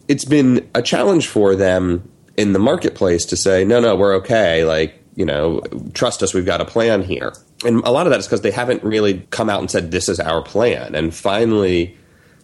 it's 0.08 0.24
been 0.24 0.68
a 0.74 0.82
challenge 0.82 1.26
for 1.26 1.56
them 1.56 2.10
in 2.36 2.52
the 2.52 2.58
marketplace 2.58 3.26
to 3.26 3.36
say, 3.36 3.64
no, 3.64 3.80
no, 3.80 3.96
we're 3.96 4.16
okay. 4.16 4.64
Like, 4.64 5.00
you 5.14 5.24
know, 5.24 5.60
trust 5.92 6.22
us, 6.22 6.34
we've 6.34 6.46
got 6.46 6.60
a 6.60 6.64
plan 6.64 7.02
here. 7.02 7.32
And 7.64 7.82
a 7.84 7.90
lot 7.90 8.06
of 8.06 8.10
that 8.10 8.20
is 8.20 8.26
because 8.26 8.42
they 8.42 8.50
haven't 8.50 8.82
really 8.82 9.26
come 9.30 9.48
out 9.48 9.60
and 9.60 9.70
said, 9.70 9.90
this 9.90 10.08
is 10.08 10.20
our 10.20 10.42
plan. 10.42 10.94
And 10.94 11.14
finally, 11.14 11.96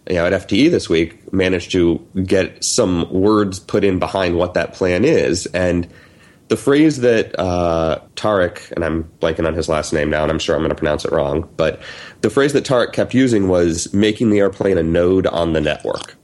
you 0.09 0.15
know, 0.15 0.27
at 0.27 0.33
FTE 0.33 0.71
this 0.71 0.89
week, 0.89 1.33
managed 1.33 1.73
to 1.73 2.07
get 2.25 2.65
some 2.65 3.13
words 3.13 3.59
put 3.59 3.85
in 3.85 3.99
behind 3.99 4.37
what 4.37 4.55
that 4.55 4.73
plan 4.73 5.05
is. 5.05 5.47
And 5.47 5.89
the 6.51 6.57
phrase 6.57 6.99
that 6.99 7.39
uh, 7.39 8.01
Tarek, 8.17 8.73
and 8.73 8.85
I'm 8.85 9.05
blanking 9.21 9.47
on 9.47 9.55
his 9.55 9.69
last 9.69 9.93
name 9.93 10.11
now, 10.11 10.25
and 10.25 10.33
I'm 10.33 10.41
sure 10.41 10.57
I'm 10.57 10.63
going 10.63 10.71
to 10.71 10.75
pronounce 10.75 11.05
it 11.05 11.13
wrong, 11.13 11.49
but 11.57 11.81
the 12.23 12.29
phrase 12.29 12.53
that 12.55 12.65
Tarek 12.65 12.93
kept 12.93 13.15
using 13.15 13.49
was 13.49 13.95
making 13.95 14.31
the 14.31 14.41
airplane 14.41 14.77
a 14.77 14.83
node 14.83 15.29
on 15.29 15.53
the 15.53 15.61
network. 15.61 16.17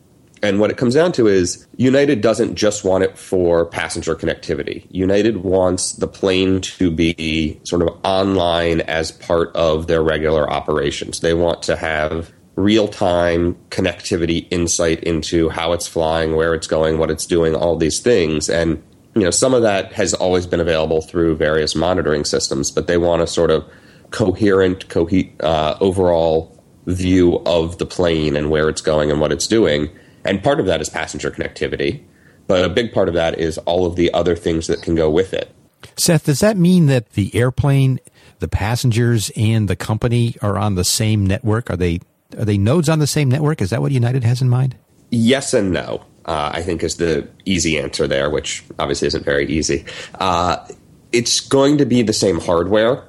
And 0.43 0.59
what 0.59 0.71
it 0.71 0.77
comes 0.77 0.95
down 0.95 1.13
to 1.13 1.29
is 1.29 1.65
United 1.77 2.23
doesn't 2.23 2.57
just 2.57 2.85
want 2.85 3.05
it 3.05 3.17
for 3.17 3.65
passenger 3.67 4.17
connectivity. 4.17 4.87
United 4.91 5.39
wants 5.39 5.93
the 5.93 6.09
plane 6.09 6.61
to 6.61 6.91
be 6.91 7.61
sort 7.63 7.83
of 7.83 7.89
online 8.05 8.81
as 8.81 9.13
part 9.13 9.55
of 9.55 9.87
their 9.87 10.03
regular 10.03 10.51
operations. 10.51 11.21
They 11.21 11.35
want 11.35 11.63
to 11.65 11.77
have 11.77 12.33
real 12.57 12.89
time 12.89 13.55
connectivity 13.71 14.49
insight 14.51 15.05
into 15.05 15.51
how 15.51 15.73
it's 15.73 15.87
flying, 15.87 16.35
where 16.35 16.53
it's 16.53 16.67
going, 16.67 16.99
what 16.99 17.13
it's 17.13 17.27
doing, 17.27 17.55
all 17.55 17.77
these 17.77 18.01
things. 18.01 18.51
And 18.51 18.83
you 19.17 19.23
know, 19.23 19.31
some 19.31 19.55
of 19.55 19.63
that 19.63 19.95
has 19.95 20.13
always 20.13 20.47
been 20.47 20.61
available 20.61 21.01
through 21.01 21.37
various 21.37 21.75
monitoring 21.75 22.27
systems, 22.27 22.71
but 22.71 22.87
they 22.87 22.99
want 22.99 23.23
a 23.23 23.27
sort 23.27 23.51
of 23.51 23.65
coherent, 24.11 24.91
co- 24.91 25.09
uh, 25.41 25.77
overall 25.81 26.55
view 26.85 27.39
of 27.47 27.79
the 27.79 27.87
plane 27.87 28.37
and 28.37 28.51
where 28.51 28.69
it's 28.69 28.83
going 28.83 29.11
and 29.11 29.19
what 29.19 29.33
it's 29.33 29.47
doing. 29.47 29.89
And 30.27 30.45
part 30.45 30.61
of 30.61 30.67
that 30.67 30.83
is 30.83 30.91
passenger 30.91 31.31
connectivity, 31.31 32.05
but 32.47 32.63
a 32.63 32.69
big 32.69 32.93
part 32.93 33.09
of 33.09 33.15
that 33.15 33.39
is 33.39 33.57
all 33.59 33.87
of 33.87 33.97
the 33.97 34.13
other 34.13 34.37
things 34.37 34.67
that 34.67 34.83
can 34.83 34.95
go 34.95 35.09
with 35.11 35.33
it. 35.33 35.51
Seth, 35.97 36.27
does 36.27 36.41
that 36.41 36.59
mean 36.59 36.85
that 36.87 37.11
the 37.13 37.35
airplane, 37.35 38.01
the 38.41 38.49
passengers, 38.49 39.31
and 39.35 39.67
the 39.67 39.77
company 39.77 40.37
are 40.43 40.59
on 40.59 40.75
the 40.75 40.85
same 40.85 41.25
network? 41.25 41.71
Are 41.71 41.77
they 41.77 42.01
are 42.37 42.45
they 42.45 42.59
nodes 42.59 42.91
on 42.91 42.99
the 42.99 43.07
same 43.07 43.31
network? 43.31 43.63
Is 43.63 43.71
that 43.71 43.81
what 43.81 43.93
United 43.93 44.25
has 44.25 44.43
in 44.43 44.51
mind? 44.51 44.77
Yes 45.11 45.55
and 45.55 45.73
no 45.73 46.05
uh, 46.27 46.51
I 46.53 46.63
think 46.63 46.83
is 46.83 46.97
the 46.97 47.29
easy 47.45 47.79
answer 47.79 48.07
there, 48.07 48.29
which 48.31 48.65
obviously 48.79 49.09
isn't 49.09 49.25
very 49.25 49.47
easy. 49.47 49.85
Uh, 50.17 50.67
it's 51.13 51.41
going 51.41 51.79
to 51.79 51.87
be 51.87 52.03
the 52.03 52.13
same 52.13 52.41
hardware 52.41 53.05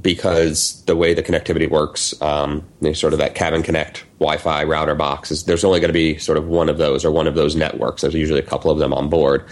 because 0.00 0.82
the 0.84 0.96
way 0.96 1.12
the 1.12 1.22
connectivity 1.22 1.68
works, 1.68 2.20
um, 2.22 2.64
sort 2.94 3.12
of 3.12 3.18
that 3.18 3.34
cabin 3.34 3.62
connect 3.62 4.04
Wi-Fi 4.18 4.64
router 4.64 4.94
box 4.94 5.30
is 5.30 5.44
there's 5.44 5.64
only 5.64 5.80
going 5.80 5.90
to 5.90 5.92
be 5.92 6.16
sort 6.18 6.38
of 6.38 6.46
one 6.46 6.68
of 6.68 6.78
those 6.78 7.04
or 7.04 7.10
one 7.10 7.26
of 7.26 7.34
those 7.34 7.54
networks. 7.54 8.02
There's 8.02 8.14
usually 8.14 8.38
a 8.38 8.44
couple 8.44 8.70
of 8.70 8.78
them 8.78 8.94
on 8.94 9.10
board, 9.10 9.44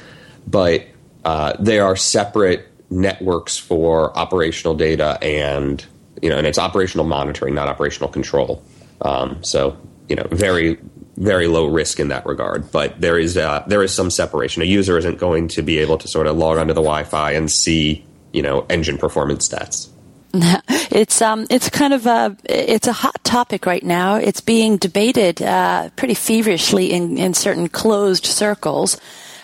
but 0.46 0.86
uh, 1.24 1.54
they 1.58 1.78
are 1.78 1.96
separate 1.96 2.66
networks 2.88 3.58
for 3.58 4.16
operational 4.16 4.74
data 4.74 5.18
and 5.22 5.84
you 6.22 6.28
know, 6.28 6.36
and 6.36 6.46
it's 6.46 6.58
operational 6.58 7.06
monitoring, 7.06 7.54
not 7.54 7.68
operational 7.68 8.10
control. 8.10 8.62
Um, 9.02 9.42
so 9.42 9.76
you 10.08 10.16
know, 10.16 10.26
very 10.30 10.78
very 11.20 11.46
low 11.46 11.66
risk 11.66 12.00
in 12.00 12.08
that 12.08 12.26
regard. 12.26 12.72
But 12.72 13.00
there 13.00 13.18
is 13.18 13.36
uh, 13.36 13.62
there 13.68 13.82
is 13.82 13.94
some 13.94 14.10
separation. 14.10 14.62
A 14.62 14.64
user 14.64 14.98
isn't 14.98 15.18
going 15.18 15.48
to 15.48 15.62
be 15.62 15.78
able 15.78 15.98
to 15.98 16.08
sort 16.08 16.26
of 16.26 16.36
log 16.36 16.58
onto 16.58 16.72
the 16.72 16.80
Wi-Fi 16.82 17.32
and 17.32 17.50
see 17.50 18.04
you 18.32 18.42
know 18.42 18.66
engine 18.68 18.98
performance 18.98 19.48
stats. 19.48 19.88
It's 20.92 21.22
um, 21.22 21.46
it's 21.50 21.70
kind 21.70 21.94
of 21.94 22.04
a 22.06 22.36
it's 22.44 22.88
a 22.88 22.92
hot 22.92 23.22
topic 23.22 23.64
right 23.64 23.84
now. 23.84 24.16
It's 24.16 24.40
being 24.40 24.76
debated 24.76 25.40
uh, 25.40 25.90
pretty 25.94 26.14
feverishly 26.14 26.92
in 26.92 27.16
in 27.16 27.32
certain 27.32 27.68
closed 27.68 28.26
circles 28.26 28.96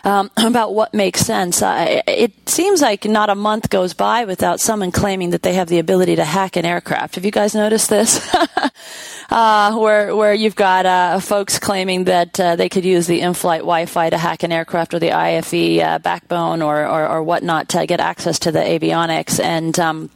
um, 0.07 0.31
about 0.37 0.73
what 0.73 0.95
makes 0.95 1.21
sense. 1.21 1.61
Uh, 1.61 2.01
it 2.07 2.49
seems 2.49 2.81
like 2.81 3.05
not 3.05 3.29
a 3.29 3.35
month 3.35 3.69
goes 3.69 3.93
by 3.93 4.25
without 4.25 4.61
someone 4.61 4.93
claiming 4.93 5.31
that 5.31 5.43
they 5.43 5.55
have 5.55 5.69
the 5.69 5.81
ability 5.81 6.17
to 6.17 6.25
hack 6.25 6.57
an 6.57 6.65
aircraft. 6.65 7.17
Have 7.17 7.25
you 7.25 7.31
guys 7.31 7.55
noticed 7.55 7.91
this? 7.91 8.35
uh, 9.31 9.77
where 9.77 10.15
where 10.15 10.33
you've 10.33 10.57
got 10.57 10.87
uh, 10.87 11.19
folks 11.21 11.59
claiming 11.59 12.05
that 12.05 12.39
uh, 12.39 12.57
they 12.57 12.69
could 12.69 12.85
use 12.85 13.07
the 13.07 13.21
in-flight 13.21 13.61
Wi-Fi 13.61 14.11
to 14.11 14.19
hack 14.19 14.45
an 14.45 14.53
aircraft 14.53 14.95
or 14.95 15.01
the 15.01 15.13
IFE 15.13 15.83
uh, 15.83 15.99
backbone 15.99 16.63
or, 16.63 16.87
or, 16.87 17.09
or 17.09 17.23
whatnot 17.23 17.69
to 17.71 17.87
get 17.87 18.01
access 18.01 18.39
to 18.41 18.53
the 18.53 18.61
avionics 18.61 19.43
and. 19.43 19.79
Um, 19.79 20.11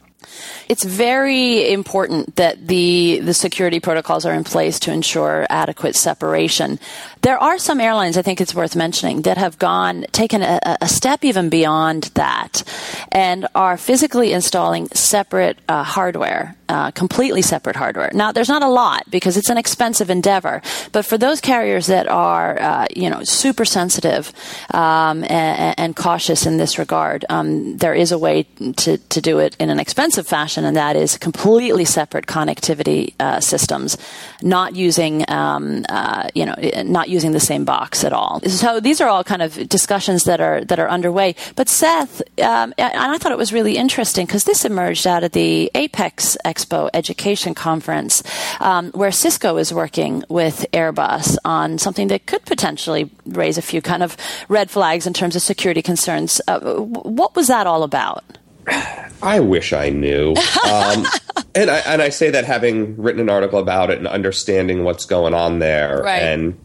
it's 0.69 0.83
very 0.83 1.71
important 1.71 2.35
that 2.35 2.67
the 2.67 3.19
the 3.23 3.33
security 3.33 3.79
protocols 3.79 4.25
are 4.25 4.33
in 4.33 4.43
place 4.43 4.79
to 4.79 4.91
ensure 4.91 5.45
adequate 5.49 5.95
separation. 5.95 6.79
There 7.21 7.37
are 7.37 7.57
some 7.59 7.79
airlines, 7.79 8.17
I 8.17 8.23
think 8.23 8.41
it's 8.41 8.55
worth 8.55 8.75
mentioning, 8.75 9.23
that 9.23 9.37
have 9.37 9.59
gone 9.59 10.05
taken 10.11 10.41
a, 10.41 10.59
a 10.81 10.87
step 10.87 11.23
even 11.23 11.49
beyond 11.49 12.05
that, 12.15 12.63
and 13.11 13.47
are 13.53 13.77
physically 13.77 14.33
installing 14.33 14.87
separate 14.89 15.59
uh, 15.69 15.83
hardware, 15.83 16.55
uh, 16.69 16.91
completely 16.91 17.41
separate 17.41 17.75
hardware. 17.75 18.09
Now, 18.13 18.31
there's 18.31 18.49
not 18.49 18.63
a 18.63 18.67
lot 18.67 19.03
because 19.09 19.37
it's 19.37 19.49
an 19.49 19.57
expensive 19.57 20.09
endeavor, 20.09 20.61
but 20.91 21.05
for 21.05 21.17
those 21.17 21.41
carriers 21.41 21.87
that 21.87 22.07
are, 22.07 22.59
uh, 22.59 22.87
you 22.95 23.09
know, 23.09 23.23
super 23.23 23.65
sensitive 23.65 24.33
um, 24.73 25.23
and, 25.23 25.75
and, 25.77 25.95
cautious 25.95 26.45
in 26.45 26.57
this 26.57 26.79
regard, 26.79 27.25
um, 27.29 27.77
there 27.77 27.93
is 27.93 28.11
a 28.11 28.17
way 28.17 28.43
to 28.77 28.97
to 28.97 29.21
do 29.21 29.39
it 29.39 29.55
in 29.59 29.69
an 29.69 29.79
expensive 29.79 30.20
fashion, 30.27 30.65
and 30.65 30.75
that 30.75 30.95
is 30.95 31.17
completely 31.17 31.85
separate 31.85 32.25
connectivity 32.25 33.13
uh, 33.19 33.39
systems, 33.39 33.97
not 34.41 34.75
using, 34.75 35.25
um, 35.29 35.85
uh, 35.89 36.29
you 36.33 36.45
know, 36.45 36.55
not 36.83 37.09
using 37.09 37.31
the 37.31 37.39
same 37.39 37.65
box 37.65 38.03
at 38.03 38.13
all. 38.13 38.41
So 38.41 38.79
these 38.79 39.01
are 39.01 39.09
all 39.09 39.23
kind 39.23 39.41
of 39.41 39.67
discussions 39.69 40.23
that 40.25 40.41
are 40.41 40.63
that 40.65 40.79
are 40.79 40.89
underway. 40.89 41.35
But 41.55 41.69
Seth, 41.69 42.21
um, 42.39 42.73
and 42.77 43.11
I 43.11 43.17
thought 43.17 43.31
it 43.31 43.37
was 43.37 43.53
really 43.53 43.77
interesting 43.77 44.25
because 44.25 44.43
this 44.43 44.65
emerged 44.65 45.07
out 45.07 45.23
of 45.23 45.31
the 45.31 45.71
Apex 45.75 46.37
Expo 46.45 46.89
Education 46.93 47.53
Conference, 47.53 48.23
um, 48.59 48.91
where 48.91 49.11
Cisco 49.11 49.57
is 49.57 49.73
working 49.73 50.23
with 50.29 50.65
Airbus 50.73 51.37
on 51.45 51.77
something 51.77 52.07
that 52.09 52.25
could 52.25 52.45
potentially 52.45 53.09
raise 53.25 53.57
a 53.57 53.61
few 53.61 53.81
kind 53.81 54.03
of 54.03 54.17
red 54.49 54.69
flags 54.69 55.07
in 55.07 55.13
terms 55.13 55.35
of 55.35 55.41
security 55.41 55.81
concerns. 55.81 56.41
Uh, 56.47 56.59
what 56.59 57.35
was 57.35 57.47
that 57.47 57.67
all 57.67 57.83
about? 57.83 58.23
I 58.67 59.39
wish 59.39 59.73
I 59.73 59.89
knew. 59.89 60.35
Um, 60.71 61.05
and 61.53 61.69
I 61.69 61.77
and 61.79 62.01
I 62.01 62.09
say 62.09 62.29
that 62.29 62.45
having 62.45 62.95
written 62.95 63.19
an 63.19 63.29
article 63.29 63.59
about 63.59 63.89
it 63.89 63.97
and 63.97 64.07
understanding 64.07 64.83
what's 64.83 65.05
going 65.05 65.33
on 65.33 65.59
there. 65.59 66.01
Right. 66.01 66.21
And 66.21 66.57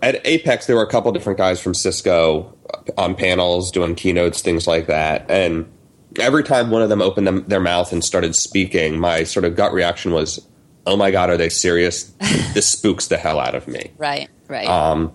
at 0.00 0.26
Apex, 0.26 0.66
there 0.66 0.76
were 0.76 0.82
a 0.82 0.88
couple 0.88 1.12
different 1.12 1.38
guys 1.38 1.60
from 1.60 1.74
Cisco 1.74 2.56
on 2.96 3.14
panels 3.14 3.70
doing 3.70 3.94
keynotes, 3.94 4.40
things 4.40 4.66
like 4.66 4.86
that. 4.86 5.30
And 5.30 5.70
every 6.18 6.44
time 6.44 6.70
one 6.70 6.82
of 6.82 6.88
them 6.88 7.02
opened 7.02 7.26
them, 7.26 7.44
their 7.46 7.60
mouth 7.60 7.92
and 7.92 8.02
started 8.02 8.34
speaking, 8.34 8.98
my 8.98 9.24
sort 9.24 9.44
of 9.44 9.54
gut 9.54 9.72
reaction 9.72 10.12
was, 10.12 10.46
"Oh 10.86 10.96
my 10.96 11.10
god, 11.10 11.28
are 11.28 11.36
they 11.36 11.50
serious? 11.50 12.04
this 12.54 12.68
spooks 12.68 13.08
the 13.08 13.18
hell 13.18 13.38
out 13.38 13.54
of 13.54 13.68
me." 13.68 13.90
Right. 13.98 14.30
Right. 14.48 14.68
Um, 14.68 15.12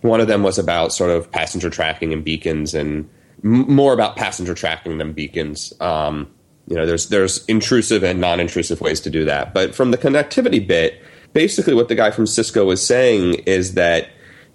one 0.00 0.20
of 0.20 0.28
them 0.28 0.42
was 0.42 0.58
about 0.58 0.92
sort 0.92 1.10
of 1.10 1.30
passenger 1.30 1.70
tracking 1.70 2.12
and 2.12 2.24
beacons 2.24 2.74
and 2.74 3.08
more 3.46 3.92
about 3.92 4.16
passenger 4.16 4.54
tracking 4.54 4.98
than 4.98 5.12
beacons. 5.12 5.72
Um, 5.80 6.28
you 6.66 6.74
know, 6.74 6.84
there's 6.84 7.08
there's 7.08 7.44
intrusive 7.46 8.02
and 8.02 8.20
non-intrusive 8.20 8.80
ways 8.80 9.00
to 9.02 9.10
do 9.10 9.24
that. 9.24 9.54
But 9.54 9.74
from 9.74 9.92
the 9.92 9.98
connectivity 9.98 10.66
bit, 10.66 11.00
basically 11.32 11.74
what 11.74 11.88
the 11.88 11.94
guy 11.94 12.10
from 12.10 12.26
Cisco 12.26 12.64
was 12.64 12.84
saying 12.84 13.34
is 13.46 13.74
that 13.74 14.08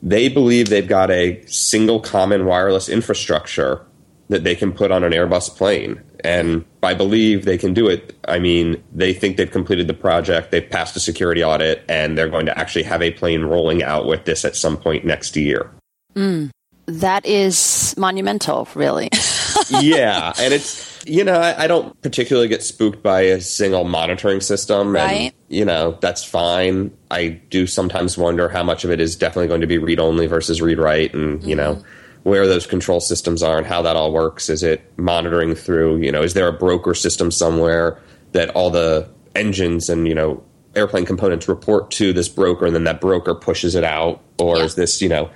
they 0.03 0.27
believe 0.27 0.69
they've 0.69 0.87
got 0.87 1.09
a 1.09 1.41
single 1.45 1.99
common 1.99 2.45
wireless 2.45 2.89
infrastructure 2.89 3.85
that 4.27 4.43
they 4.43 4.55
can 4.55 4.71
put 4.71 4.91
on 4.91 5.03
an 5.03 5.11
Airbus 5.11 5.55
plane. 5.55 6.01
And 6.23 6.65
by 6.79 6.93
believe 6.93 7.45
they 7.45 7.57
can 7.57 7.73
do 7.73 7.87
it, 7.87 8.15
I 8.27 8.39
mean 8.39 8.83
they 8.93 9.13
think 9.13 9.37
they've 9.37 9.49
completed 9.49 9.87
the 9.87 9.93
project, 9.93 10.51
they've 10.51 10.69
passed 10.69 10.97
a 10.97 10.99
security 10.99 11.43
audit, 11.43 11.83
and 11.87 12.17
they're 12.17 12.29
going 12.29 12.45
to 12.47 12.57
actually 12.59 12.83
have 12.83 13.01
a 13.01 13.11
plane 13.11 13.43
rolling 13.43 13.83
out 13.83 14.05
with 14.05 14.25
this 14.25 14.43
at 14.43 14.57
some 14.57 14.75
point 14.75 15.05
next 15.05 15.37
year. 15.37 15.71
Mm 16.13 16.51
that 16.99 17.25
is 17.25 17.95
monumental, 17.97 18.67
really. 18.75 19.09
yeah, 19.69 20.33
and 20.39 20.53
it's 20.53 21.05
you 21.05 21.23
know 21.23 21.33
I, 21.33 21.63
I, 21.63 21.67
don't 21.67 21.99
particularly 22.01 22.47
get 22.47 22.63
spooked 22.63 23.01
by 23.01 23.21
a 23.21 23.41
single 23.41 23.83
monitoring 23.83 24.41
system, 24.41 24.93
right. 24.93 25.11
and 25.11 25.33
you 25.47 25.65
know 25.65 25.97
that's 26.01 26.23
fine. 26.23 26.91
I 27.09 27.39
do 27.49 27.67
sometimes 27.67 28.17
wonder 28.17 28.49
how 28.49 28.63
much 28.63 28.83
of 28.83 28.91
it 28.91 28.99
is 28.99 29.15
definitely 29.15 29.47
going 29.47 29.61
to 29.61 29.67
be 29.67 29.77
read 29.77 29.99
only 29.99 30.27
versus 30.27 30.61
read 30.61 30.77
write, 30.77 31.13
and 31.13 31.39
mm-hmm. 31.39 31.49
you 31.49 31.55
know 31.55 31.75
mm-hmm. 31.75 32.29
where 32.29 32.47
those 32.47 32.67
control 32.67 32.99
systems 32.99 33.41
are 33.41 33.57
and 33.57 33.65
how 33.65 33.81
that 33.81 33.95
all 33.95 34.11
works. 34.11 34.49
Is 34.49 34.63
it 34.63 34.81
monitoring 34.97 35.55
through? 35.55 35.97
You 35.97 36.11
know, 36.11 36.21
is 36.21 36.33
there 36.33 36.47
a 36.47 36.53
broker 36.53 36.93
system 36.93 37.31
somewhere 37.31 37.99
that 38.33 38.49
all 38.49 38.69
the 38.69 39.09
engines 39.35 39.89
and 39.89 40.07
you 40.07 40.15
know 40.15 40.43
airplane 40.75 41.05
components 41.05 41.47
report 41.47 41.91
to 41.91 42.13
this 42.13 42.29
broker, 42.29 42.65
and 42.65 42.75
then 42.75 42.83
that 42.83 43.01
broker 43.01 43.33
pushes 43.33 43.75
it 43.75 43.83
out, 43.83 44.21
or 44.37 44.57
yeah. 44.57 44.63
is 44.63 44.75
this 44.75 45.01
you 45.01 45.09
know 45.09 45.29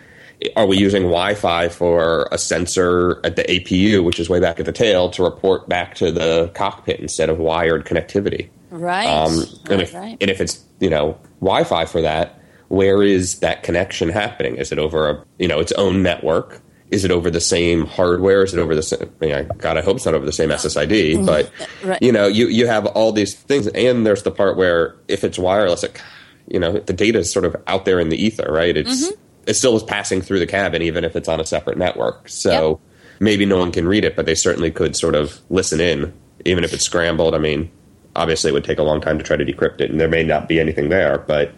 are 0.56 0.66
we 0.66 0.78
using 0.78 1.04
Wi-Fi 1.04 1.70
for 1.70 2.28
a 2.32 2.38
sensor 2.38 3.20
at 3.24 3.36
the 3.36 3.44
APU, 3.44 4.04
which 4.04 4.20
is 4.20 4.30
way 4.30 4.40
back 4.40 4.60
at 4.60 4.66
the 4.66 4.72
tail, 4.72 5.10
to 5.12 5.24
report 5.24 5.68
back 5.70 5.96
to 5.96 6.12
the 6.12 6.52
cockpit 6.54 7.00
instead 7.00 7.30
of 7.30 7.40
wired 7.40 7.86
connectivity? 7.86 8.50
Right. 8.70 9.08
Um, 9.08 9.40
and, 9.40 9.70
right, 9.70 9.82
if, 9.82 9.94
right. 9.94 10.18
and 10.20 10.30
if 10.30 10.42
it's 10.42 10.64
you 10.80 10.90
know 10.90 11.18
Wi-Fi 11.40 11.86
for 11.86 12.02
that, 12.02 12.42
where 12.68 13.02
is 13.04 13.40
that 13.40 13.64
connection 13.64 14.10
happening? 14.10 14.58
Is 14.58 14.72
it 14.72 14.80
over 14.80 15.10
a 15.10 15.26
you 15.38 15.48
know 15.48 15.60
its 15.60 15.72
own 15.74 16.04
network? 16.04 16.62
Is 16.92 17.04
it 17.04 17.12
over 17.12 17.32
the 17.32 17.42
same 17.42 17.86
hardware? 17.86 18.44
Is 18.44 18.54
it 18.54 18.60
over 18.60 18.76
the 18.76 18.84
same? 18.84 19.12
I 19.22 19.26
mean, 19.26 19.52
God, 19.58 19.78
I 19.78 19.82
hope 19.82 19.98
it's 19.98 20.06
not 20.06 20.14
over 20.14 20.26
the 20.26 20.32
same 20.32 20.50
SSID. 20.50 21.26
But 21.26 21.52
right. 21.84 22.02
you 22.02 22.12
know, 22.12 22.28
you 22.28 22.48
you 22.48 22.68
have 22.68 22.86
all 22.86 23.12
these 23.12 23.34
things, 23.34 23.68
and 23.68 24.06
there's 24.06 24.24
the 24.24 24.32
part 24.32 24.58
where 24.58 24.96
if 25.08 25.24
it's 25.24 25.40
wireless, 25.40 25.84
it, 25.84 26.02
you 26.48 26.60
know, 26.60 26.74
the 26.74 26.94
data 26.94 27.20
is 27.20 27.32
sort 27.32 27.46
of 27.46 27.56
out 27.68 27.86
there 27.86 28.00
in 28.00 28.10
the 28.10 28.24
ether, 28.24 28.52
right? 28.52 28.76
It's 28.76 29.08
mm-hmm 29.08 29.22
it 29.46 29.54
still 29.56 29.76
is 29.76 29.84
passing 29.84 30.22
through 30.22 30.40
the 30.40 30.48
cabin, 30.48 30.82
even 30.82 31.04
if 31.04 31.16
it's 31.16 31.28
on 31.28 31.40
a 31.40 31.46
separate 31.46 31.78
network. 31.78 32.28
So 32.30 32.70
yep. 32.70 32.80
maybe 33.20 33.46
no 33.46 33.58
one 33.58 33.72
can 33.72 33.88
read 33.88 34.06
it, 34.06 34.16
but 34.16 34.26
they 34.26 34.36
certainly 34.36 34.72
could 34.72 34.96
sort 34.96 35.16
of 35.16 35.40
listen 35.50 35.80
in, 35.80 36.14
even 36.46 36.64
if 36.64 36.74
it's 36.74 36.84
scrambled. 36.84 37.36
I 37.36 37.40
mean, 37.40 37.72
obviously, 38.16 38.50
it 38.50 38.54
would 38.54 38.64
take 38.64 38.80
a 38.80 38.84
long 38.84 39.02
time 39.02 39.18
to 39.18 39.24
try 39.24 39.38
to 39.38 39.46
decrypt 39.46 39.82
it, 39.82 39.92
and 39.92 40.00
there 40.00 40.08
may 40.08 40.24
not 40.24 40.48
be 40.48 40.60
anything 40.60 40.90
there, 40.90 41.20
but 41.20 41.54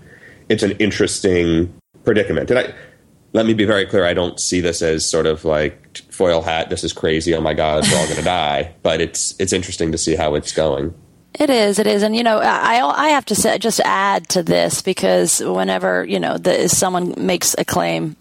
it's 0.49 0.63
an 0.63 0.71
interesting 0.71 1.73
predicament. 2.03 2.49
And 2.49 2.59
I, 2.59 2.73
let 3.33 3.45
me 3.45 3.53
be 3.53 3.65
very 3.65 3.85
clear: 3.85 4.05
I 4.05 4.13
don't 4.13 4.39
see 4.39 4.61
this 4.61 4.81
as 4.81 5.09
sort 5.09 5.25
of 5.25 5.45
like 5.45 5.97
foil 6.11 6.41
hat. 6.41 6.69
This 6.69 6.83
is 6.83 6.93
crazy. 6.93 7.33
Oh 7.33 7.41
my 7.41 7.53
God, 7.53 7.85
we're 7.89 7.97
all 7.97 8.05
going 8.05 8.17
to 8.17 8.23
die. 8.23 8.73
But 8.83 9.01
it's 9.01 9.35
it's 9.39 9.53
interesting 9.53 9.91
to 9.91 9.97
see 9.97 10.15
how 10.15 10.35
it's 10.35 10.51
going. 10.51 10.93
It 11.39 11.51
is, 11.51 11.77
it 11.77 11.85
is, 11.85 12.01
and 12.01 12.15
you 12.15 12.23
know, 12.23 12.39
I 12.39 12.81
I 12.81 13.09
have 13.09 13.25
to 13.25 13.35
say, 13.35 13.59
just 13.59 13.79
add 13.81 14.27
to 14.29 14.41
this 14.41 14.81
because 14.81 15.39
whenever 15.39 16.03
you 16.03 16.19
know 16.19 16.39
the, 16.39 16.67
someone 16.67 17.13
makes 17.15 17.55
a 17.59 17.63
claim 17.63 18.15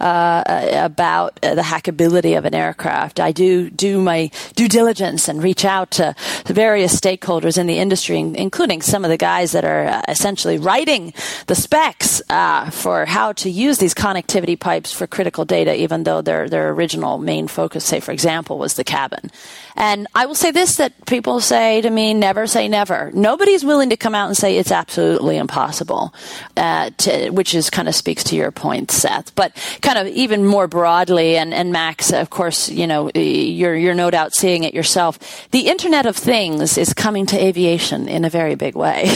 uh, 0.00 0.42
about 0.72 1.38
the 1.42 1.60
hackability 1.60 2.38
of 2.38 2.46
an 2.46 2.54
aircraft, 2.54 3.20
I 3.20 3.30
do 3.30 3.68
do 3.68 4.00
my 4.00 4.30
due 4.56 4.68
diligence 4.68 5.28
and 5.28 5.42
reach 5.42 5.66
out 5.66 5.90
to 5.92 6.14
various 6.46 6.98
stakeholders 6.98 7.58
in 7.58 7.66
the 7.66 7.78
industry, 7.78 8.18
including 8.18 8.80
some 8.80 9.04
of 9.04 9.10
the 9.10 9.18
guys 9.18 9.52
that 9.52 9.66
are 9.66 9.84
uh, 9.88 10.02
essentially 10.08 10.56
writing 10.56 11.12
the 11.48 11.54
specs 11.54 12.22
uh, 12.30 12.70
for 12.70 13.04
how 13.04 13.32
to 13.32 13.50
use 13.50 13.76
these 13.76 13.92
connectivity 13.92 14.58
pipes 14.58 14.94
for 14.94 15.06
critical 15.06 15.44
data, 15.44 15.76
even 15.76 16.04
though 16.04 16.22
their 16.22 16.48
their 16.48 16.70
original 16.70 17.18
main 17.18 17.48
focus, 17.48 17.84
say 17.84 18.00
for 18.00 18.12
example, 18.12 18.56
was 18.56 18.74
the 18.74 18.84
cabin. 18.84 19.30
And 19.76 20.06
I 20.14 20.26
will 20.26 20.34
say 20.34 20.50
this 20.50 20.76
that 20.76 21.06
people 21.06 21.40
say 21.40 21.80
to 21.80 21.90
me, 21.90 22.14
never 22.14 22.46
say 22.46 22.68
never. 22.68 23.10
Nobody's 23.14 23.64
willing 23.64 23.90
to 23.90 23.96
come 23.96 24.14
out 24.14 24.26
and 24.28 24.36
say 24.36 24.58
it's 24.58 24.70
absolutely 24.70 25.36
impossible, 25.36 26.14
uh, 26.56 26.90
to, 26.98 27.30
which 27.30 27.54
is 27.54 27.70
kind 27.70 27.88
of 27.88 27.94
speaks 27.94 28.24
to 28.24 28.36
your 28.36 28.50
point, 28.50 28.90
Seth. 28.90 29.34
But 29.34 29.56
kind 29.80 29.98
of 29.98 30.06
even 30.08 30.44
more 30.44 30.66
broadly, 30.66 31.36
and, 31.36 31.54
and 31.54 31.72
Max, 31.72 32.12
of 32.12 32.30
course, 32.30 32.68
you 32.68 32.86
know, 32.86 33.10
you're, 33.14 33.74
you're 33.74 33.94
no 33.94 34.10
doubt 34.10 34.34
seeing 34.34 34.64
it 34.64 34.74
yourself. 34.74 35.48
The 35.50 35.68
Internet 35.68 36.06
of 36.06 36.16
Things 36.16 36.76
is 36.76 36.92
coming 36.92 37.26
to 37.26 37.42
aviation 37.42 38.08
in 38.08 38.24
a 38.24 38.30
very 38.30 38.54
big 38.54 38.74
way. 38.74 39.14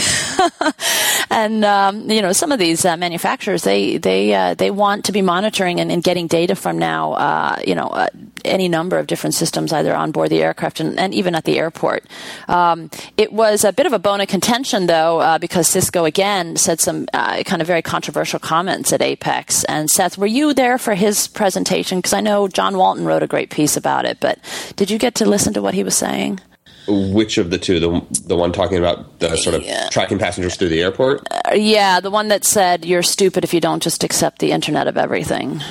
and, 1.29 1.63
um, 1.63 2.09
you 2.09 2.21
know, 2.21 2.33
some 2.33 2.51
of 2.51 2.59
these 2.59 2.85
uh, 2.85 2.97
manufacturers, 2.97 3.63
they, 3.63 3.97
they, 3.97 4.33
uh, 4.33 4.53
they 4.55 4.71
want 4.71 5.05
to 5.05 5.11
be 5.11 5.21
monitoring 5.21 5.79
and, 5.79 5.91
and 5.91 6.03
getting 6.03 6.27
data 6.27 6.55
from 6.55 6.77
now, 6.79 7.13
uh, 7.13 7.59
you 7.65 7.75
know, 7.75 7.87
uh, 7.87 8.07
any 8.43 8.67
number 8.67 8.97
of 8.97 9.07
different 9.07 9.33
systems 9.33 9.73
either 9.73 9.95
on 9.95 10.11
board 10.11 10.29
the 10.29 10.46
aircraft 10.47 10.79
and, 10.79 10.97
and 10.99 11.13
even 11.13 11.35
at 11.35 11.43
the 11.43 11.59
airport. 11.59 12.05
Um, 12.47 12.89
it 13.17 13.31
was 13.31 13.63
a 13.63 13.71
bit 13.71 13.85
of 13.85 13.93
a 13.93 13.99
bone 13.99 14.21
of 14.21 14.27
contention, 14.27 14.87
though, 14.87 15.19
uh, 15.19 15.37
because 15.37 15.67
Cisco 15.67 16.05
again 16.05 16.55
said 16.57 16.79
some 16.79 17.07
uh, 17.13 17.43
kind 17.43 17.61
of 17.61 17.67
very 17.67 17.81
controversial 17.81 18.39
comments 18.39 18.91
at 18.93 19.01
APEX. 19.01 19.63
And 19.65 19.91
Seth, 19.91 20.17
were 20.17 20.25
you 20.25 20.53
there 20.53 20.77
for 20.77 20.95
his 20.95 21.27
presentation? 21.27 21.99
Because 21.99 22.13
I 22.13 22.21
know 22.21 22.47
John 22.47 22.77
Walton 22.77 23.05
wrote 23.05 23.23
a 23.23 23.27
great 23.27 23.49
piece 23.49 23.77
about 23.77 24.05
it, 24.05 24.17
but 24.19 24.39
did 24.75 24.89
you 24.89 24.97
get 24.97 25.15
to 25.15 25.25
listen 25.25 25.53
to 25.53 25.61
what 25.61 25.73
he 25.73 25.83
was 25.83 25.95
saying? 25.95 26.39
Which 26.87 27.37
of 27.37 27.49
the 27.49 27.57
two? 27.57 27.81
The 27.81 28.01
the 28.27 28.37
one 28.37 28.53
talking 28.53 28.77
about 28.77 29.19
the 29.19 29.35
sort 29.35 29.55
of 29.55 29.63
yeah. 29.63 29.89
tracking 29.89 30.17
passengers 30.17 30.55
through 30.55 30.69
the 30.69 30.81
airport? 30.81 31.21
Uh, 31.29 31.53
yeah, 31.53 31.99
the 31.99 32.09
one 32.09 32.29
that 32.29 32.45
said 32.45 32.85
you're 32.85 33.03
stupid 33.03 33.43
if 33.43 33.53
you 33.53 33.59
don't 33.59 33.83
just 33.83 34.05
accept 34.05 34.39
the 34.39 34.53
Internet 34.53 34.87
of 34.87 34.95
Everything. 34.95 35.61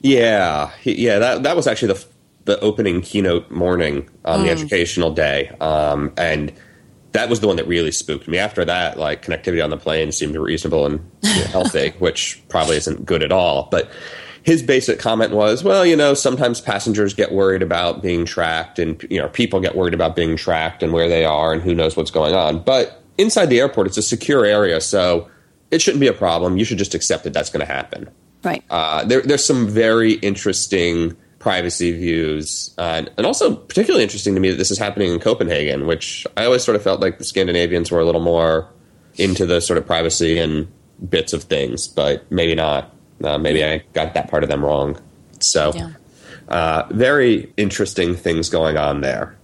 Yeah, 0.00 0.70
yeah. 0.82 1.18
That 1.18 1.42
that 1.42 1.56
was 1.56 1.66
actually 1.66 1.92
the 1.92 2.04
the 2.44 2.58
opening 2.60 3.00
keynote 3.00 3.50
morning 3.50 4.08
on 4.24 4.40
mm. 4.40 4.44
the 4.44 4.50
educational 4.50 5.12
day, 5.12 5.48
um, 5.60 6.12
and 6.16 6.52
that 7.12 7.28
was 7.28 7.40
the 7.40 7.46
one 7.46 7.56
that 7.56 7.66
really 7.66 7.92
spooked 7.92 8.26
me. 8.26 8.38
After 8.38 8.64
that, 8.64 8.98
like 8.98 9.24
connectivity 9.24 9.62
on 9.62 9.70
the 9.70 9.76
plane 9.76 10.12
seemed 10.12 10.34
reasonable 10.34 10.86
and 10.86 11.10
you 11.22 11.34
know, 11.34 11.46
healthy, 11.46 11.90
which 11.98 12.42
probably 12.48 12.76
isn't 12.76 13.04
good 13.04 13.22
at 13.22 13.32
all. 13.32 13.68
But 13.70 13.90
his 14.42 14.62
basic 14.62 14.98
comment 14.98 15.32
was, 15.32 15.62
well, 15.62 15.86
you 15.86 15.94
know, 15.94 16.14
sometimes 16.14 16.60
passengers 16.60 17.14
get 17.14 17.32
worried 17.32 17.62
about 17.62 18.02
being 18.02 18.24
tracked, 18.24 18.78
and 18.78 19.02
you 19.10 19.18
know, 19.18 19.28
people 19.28 19.60
get 19.60 19.76
worried 19.76 19.94
about 19.94 20.16
being 20.16 20.36
tracked 20.36 20.82
and 20.82 20.92
where 20.92 21.08
they 21.08 21.24
are 21.24 21.52
and 21.52 21.62
who 21.62 21.74
knows 21.74 21.96
what's 21.96 22.10
going 22.10 22.34
on. 22.34 22.62
But 22.62 23.02
inside 23.18 23.46
the 23.46 23.60
airport, 23.60 23.86
it's 23.86 23.98
a 23.98 24.02
secure 24.02 24.44
area, 24.44 24.80
so 24.80 25.28
it 25.70 25.80
shouldn't 25.80 26.00
be 26.00 26.08
a 26.08 26.12
problem. 26.12 26.56
You 26.56 26.64
should 26.64 26.78
just 26.78 26.94
accept 26.94 27.24
that 27.24 27.32
that's 27.32 27.50
going 27.50 27.64
to 27.64 27.72
happen. 27.72 28.10
Right. 28.42 28.64
Uh, 28.70 29.04
there, 29.04 29.22
there's 29.22 29.44
some 29.44 29.68
very 29.68 30.14
interesting 30.14 31.16
privacy 31.42 31.90
views. 31.90 32.72
Uh, 32.78 33.04
and 33.16 33.26
also, 33.26 33.56
particularly 33.56 34.04
interesting 34.04 34.34
to 34.34 34.40
me 34.40 34.50
that 34.50 34.56
this 34.56 34.70
is 34.70 34.78
happening 34.78 35.12
in 35.12 35.18
Copenhagen, 35.18 35.86
which 35.86 36.24
I 36.36 36.44
always 36.44 36.62
sort 36.62 36.76
of 36.76 36.82
felt 36.82 37.00
like 37.00 37.18
the 37.18 37.24
Scandinavians 37.24 37.90
were 37.90 37.98
a 37.98 38.04
little 38.04 38.20
more 38.20 38.70
into 39.16 39.44
the 39.44 39.60
sort 39.60 39.76
of 39.76 39.84
privacy 39.84 40.38
and 40.38 40.68
bits 41.06 41.32
of 41.32 41.42
things, 41.42 41.88
but 41.88 42.30
maybe 42.30 42.54
not. 42.54 42.94
Uh, 43.22 43.38
maybe 43.38 43.64
I 43.64 43.78
got 43.92 44.14
that 44.14 44.30
part 44.30 44.44
of 44.44 44.48
them 44.48 44.64
wrong. 44.64 45.00
So, 45.40 45.72
yeah. 45.74 45.90
uh, 46.48 46.86
very 46.90 47.52
interesting 47.56 48.14
things 48.14 48.48
going 48.48 48.76
on 48.76 49.00
there. 49.00 49.36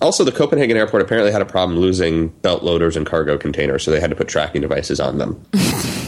Also, 0.00 0.24
the 0.24 0.32
Copenhagen 0.32 0.76
airport 0.76 1.02
apparently 1.02 1.30
had 1.30 1.42
a 1.42 1.46
problem 1.46 1.78
losing 1.78 2.28
belt 2.28 2.62
loaders 2.62 2.96
and 2.96 3.06
cargo 3.06 3.38
containers, 3.38 3.84
so 3.84 3.90
they 3.90 4.00
had 4.00 4.10
to 4.10 4.16
put 4.16 4.28
tracking 4.28 4.62
devices 4.62 4.98
on 4.98 5.18
them. 5.18 5.42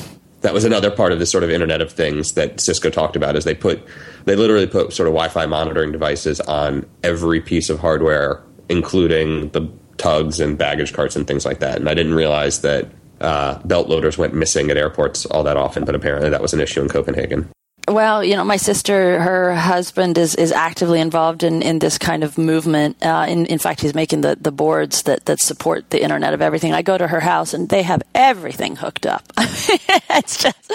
that 0.47 0.55
was 0.55 0.63
another 0.63 0.93
part 0.93 1.11
of 1.11 1.19
this 1.19 1.29
sort 1.29 1.43
of 1.43 1.51
Internet 1.51 1.81
of 1.81 1.91
Things 1.91 2.35
that 2.35 2.61
Cisco 2.61 2.89
talked 2.89 3.17
about. 3.17 3.35
Is 3.35 3.43
they 3.43 3.53
put 3.53 3.83
they 4.27 4.37
literally 4.37 4.69
put 4.69 4.93
sort 4.93 5.09
of 5.09 5.13
Wi-Fi 5.13 5.45
monitoring 5.47 5.91
devices 5.91 6.41
on 6.43 6.87
every 7.03 7.41
piece 7.41 7.69
of 7.69 7.81
hardware, 7.81 8.45
including 8.69 9.49
the 9.49 9.69
tugs 9.97 10.39
and 10.39 10.57
baggage 10.57 10.93
carts 10.93 11.17
and 11.17 11.27
things 11.27 11.45
like 11.45 11.59
that. 11.59 11.79
And 11.79 11.89
I 11.89 11.95
didn't 11.95 12.15
realize 12.15 12.61
that 12.61 12.93
uh, 13.21 13.59
belt 13.65 13.89
loaders 13.89 14.19
went 14.19 14.35
missing 14.35 14.71
at 14.71 14.77
airports 14.77 15.27
all 15.27 15.43
that 15.43 15.57
often, 15.57 15.85
but 15.85 15.97
apparently 15.97 16.31
that 16.31 16.43
was 16.43 16.55
an 16.55 16.61
issue 16.61 16.81
in 16.81 16.89
Copenhagen. 16.89 17.51
Well, 17.89 18.25
you 18.25 18.35
know, 18.35 18.43
my 18.43 18.57
sister, 18.57 19.21
her 19.21 19.55
husband 19.55 20.19
is, 20.19 20.35
is 20.35 20.51
actively 20.51 21.01
involved 21.01 21.45
in, 21.45 21.63
in 21.63 21.79
this 21.79 21.99
kind 21.99 22.25
of 22.25 22.37
movement. 22.37 22.97
Uh, 23.01 23.27
in, 23.29 23.47
in 23.47 23.59
fact, 23.59 23.81
he's 23.81 23.95
making 23.95 24.23
the, 24.23 24.37
the 24.41 24.51
boards 24.51 25.03
that, 25.03 25.27
that 25.27 25.39
support 25.39 25.91
the 25.91 26.03
Internet 26.03 26.35
of 26.35 26.43
Everything. 26.43 26.73
I 26.73 26.83
go 26.83 26.99
to 26.99 27.07
her 27.07 27.21
house 27.21 27.55
and 27.55 27.69
they 27.69 27.83
have 27.83 28.03
everything 28.13 28.75
hooked 28.75 29.07
up. 29.07 29.23
it's 29.39 30.43
just 30.43 30.73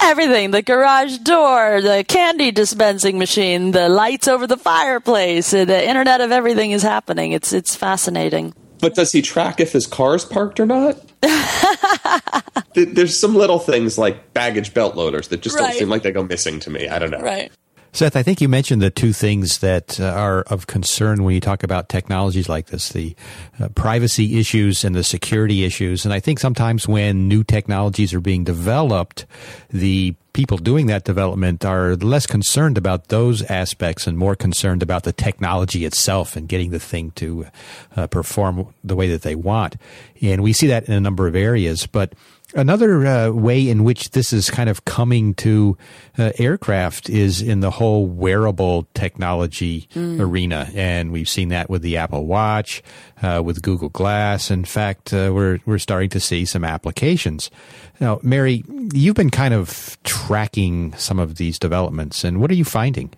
everything 0.00 0.52
the 0.52 0.62
garage 0.62 1.18
door, 1.18 1.80
the 1.80 2.04
candy 2.06 2.52
dispensing 2.52 3.18
machine, 3.18 3.72
the 3.72 3.88
lights 3.88 4.28
over 4.28 4.46
the 4.46 4.56
fireplace, 4.56 5.50
the 5.50 5.88
Internet 5.88 6.20
of 6.20 6.30
Everything 6.30 6.70
is 6.70 6.82
happening. 6.82 7.32
It's, 7.32 7.52
it's 7.52 7.74
fascinating. 7.74 8.54
But 8.78 8.94
does 8.94 9.10
he 9.10 9.22
track 9.22 9.58
if 9.58 9.72
his 9.72 9.88
car 9.88 10.14
is 10.14 10.24
parked 10.24 10.60
or 10.60 10.66
not? 10.66 10.98
There's 12.74 13.18
some 13.18 13.34
little 13.34 13.58
things 13.58 13.96
like 13.98 14.32
baggage 14.34 14.74
belt 14.74 14.96
loaders 14.96 15.28
that 15.28 15.40
just 15.40 15.56
right. 15.56 15.68
don't 15.68 15.78
seem 15.78 15.88
like 15.88 16.02
they 16.02 16.12
go 16.12 16.24
missing 16.24 16.60
to 16.60 16.70
me. 16.70 16.88
I 16.88 16.98
don't 16.98 17.10
know. 17.10 17.20
Right. 17.20 17.50
Seth, 17.94 18.16
I 18.16 18.24
think 18.24 18.40
you 18.40 18.48
mentioned 18.48 18.82
the 18.82 18.90
two 18.90 19.12
things 19.12 19.58
that 19.58 20.00
uh, 20.00 20.06
are 20.06 20.40
of 20.42 20.66
concern 20.66 21.22
when 21.22 21.32
you 21.32 21.40
talk 21.40 21.62
about 21.62 21.88
technologies 21.88 22.48
like 22.48 22.66
this 22.66 22.88
the 22.88 23.14
uh, 23.60 23.68
privacy 23.68 24.40
issues 24.40 24.84
and 24.84 24.96
the 24.96 25.04
security 25.04 25.62
issues. 25.62 26.04
And 26.04 26.12
I 26.12 26.18
think 26.18 26.40
sometimes 26.40 26.88
when 26.88 27.28
new 27.28 27.44
technologies 27.44 28.12
are 28.12 28.20
being 28.20 28.42
developed, 28.42 29.26
the 29.70 30.16
people 30.32 30.58
doing 30.58 30.86
that 30.86 31.04
development 31.04 31.64
are 31.64 31.94
less 31.94 32.26
concerned 32.26 32.76
about 32.76 33.10
those 33.10 33.42
aspects 33.44 34.08
and 34.08 34.18
more 34.18 34.34
concerned 34.34 34.82
about 34.82 35.04
the 35.04 35.12
technology 35.12 35.84
itself 35.84 36.34
and 36.34 36.48
getting 36.48 36.70
the 36.70 36.80
thing 36.80 37.12
to 37.12 37.46
uh, 37.94 38.08
perform 38.08 38.74
the 38.82 38.96
way 38.96 39.06
that 39.06 39.22
they 39.22 39.36
want. 39.36 39.76
And 40.20 40.42
we 40.42 40.52
see 40.52 40.66
that 40.66 40.88
in 40.88 40.94
a 40.94 41.00
number 41.00 41.28
of 41.28 41.36
areas. 41.36 41.86
But 41.86 42.14
Another 42.56 43.04
uh, 43.04 43.30
way 43.30 43.68
in 43.68 43.82
which 43.82 44.10
this 44.10 44.32
is 44.32 44.48
kind 44.48 44.70
of 44.70 44.84
coming 44.84 45.34
to 45.34 45.76
uh, 46.16 46.30
aircraft 46.38 47.10
is 47.10 47.42
in 47.42 47.58
the 47.58 47.70
whole 47.72 48.06
wearable 48.06 48.86
technology 48.94 49.88
mm. 49.92 50.20
arena, 50.20 50.70
and 50.72 51.10
we've 51.10 51.28
seen 51.28 51.48
that 51.48 51.68
with 51.68 51.82
the 51.82 51.96
Apple 51.96 52.26
Watch, 52.26 52.80
uh, 53.22 53.42
with 53.44 53.60
Google 53.60 53.88
Glass. 53.88 54.52
In 54.52 54.64
fact, 54.64 55.12
uh, 55.12 55.32
we're 55.34 55.58
we're 55.66 55.78
starting 55.78 56.10
to 56.10 56.20
see 56.20 56.44
some 56.44 56.64
applications. 56.64 57.50
Now, 57.98 58.20
Mary, 58.22 58.62
you've 58.92 59.16
been 59.16 59.30
kind 59.30 59.52
of 59.52 59.98
tracking 60.04 60.94
some 60.94 61.18
of 61.18 61.34
these 61.34 61.58
developments, 61.58 62.22
and 62.22 62.40
what 62.40 62.52
are 62.52 62.54
you 62.54 62.64
finding? 62.64 63.12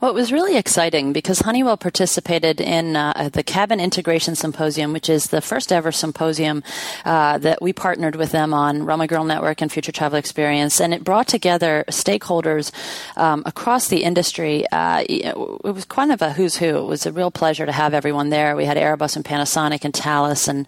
Well, 0.00 0.10
it 0.10 0.14
was 0.14 0.32
really 0.32 0.56
exciting 0.56 1.12
because 1.12 1.40
Honeywell 1.40 1.76
participated 1.76 2.60
in 2.60 2.96
uh, 2.96 3.30
the 3.32 3.42
Cabin 3.42 3.80
Integration 3.80 4.34
Symposium, 4.34 4.92
which 4.92 5.08
is 5.08 5.28
the 5.28 5.40
first 5.40 5.72
ever 5.72 5.92
symposium 5.92 6.62
uh, 7.04 7.38
that 7.38 7.62
we 7.62 7.72
partnered 7.72 8.16
with 8.16 8.32
them 8.32 8.52
on 8.52 8.84
Runway 8.84 9.06
Girl 9.06 9.24
Network 9.24 9.60
and 9.62 9.70
Future 9.70 9.92
Travel 9.92 10.18
Experience, 10.18 10.80
and 10.80 10.92
it 10.92 11.04
brought 11.04 11.28
together 11.28 11.84
stakeholders 11.90 12.72
um, 13.16 13.42
across 13.46 13.88
the 13.88 14.02
industry. 14.02 14.64
Uh, 14.70 15.04
it 15.08 15.36
was 15.36 15.84
kind 15.84 16.12
of 16.12 16.22
a 16.22 16.32
who's 16.32 16.56
who. 16.56 16.78
It 16.78 16.86
was 16.86 17.06
a 17.06 17.12
real 17.12 17.30
pleasure 17.30 17.66
to 17.66 17.72
have 17.72 17.94
everyone 17.94 18.30
there. 18.30 18.56
We 18.56 18.64
had 18.64 18.76
Airbus 18.76 19.16
and 19.16 19.24
Panasonic 19.24 19.84
and 19.84 19.94
Thales 19.94 20.48
and 20.48 20.66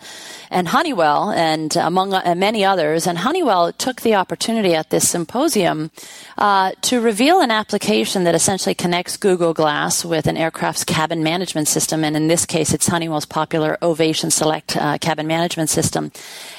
and 0.51 0.69
Honeywell 0.69 1.31
and 1.31 1.75
among 1.77 2.13
uh, 2.13 2.35
many 2.37 2.65
others. 2.65 3.07
And 3.07 3.19
Honeywell 3.19 3.73
took 3.73 4.01
the 4.01 4.15
opportunity 4.15 4.75
at 4.75 4.91
this 4.91 5.09
symposium 5.09 5.91
uh, 6.39 6.73
to 6.83 7.01
reveal 7.01 7.41
an 7.41 7.51
application 7.51 8.25
that 8.25 8.35
essentially 8.35 8.75
connects 8.75 9.00
Google 9.01 9.55
Glass 9.55 10.05
with 10.05 10.27
an 10.27 10.37
aircraft's 10.37 10.85
cabin 10.85 11.23
management 11.23 11.69
system. 11.69 12.05
And 12.05 12.15
in 12.17 12.29
this 12.29 12.45
case, 12.45 12.75
it's 12.75 12.87
Honeywell's 12.87 13.25
popular 13.25 13.79
Ovation 13.81 14.31
Select 14.31 14.77
uh, 14.77 14.99
cabin 14.99 15.27
management 15.27 15.71
system. 15.71 16.13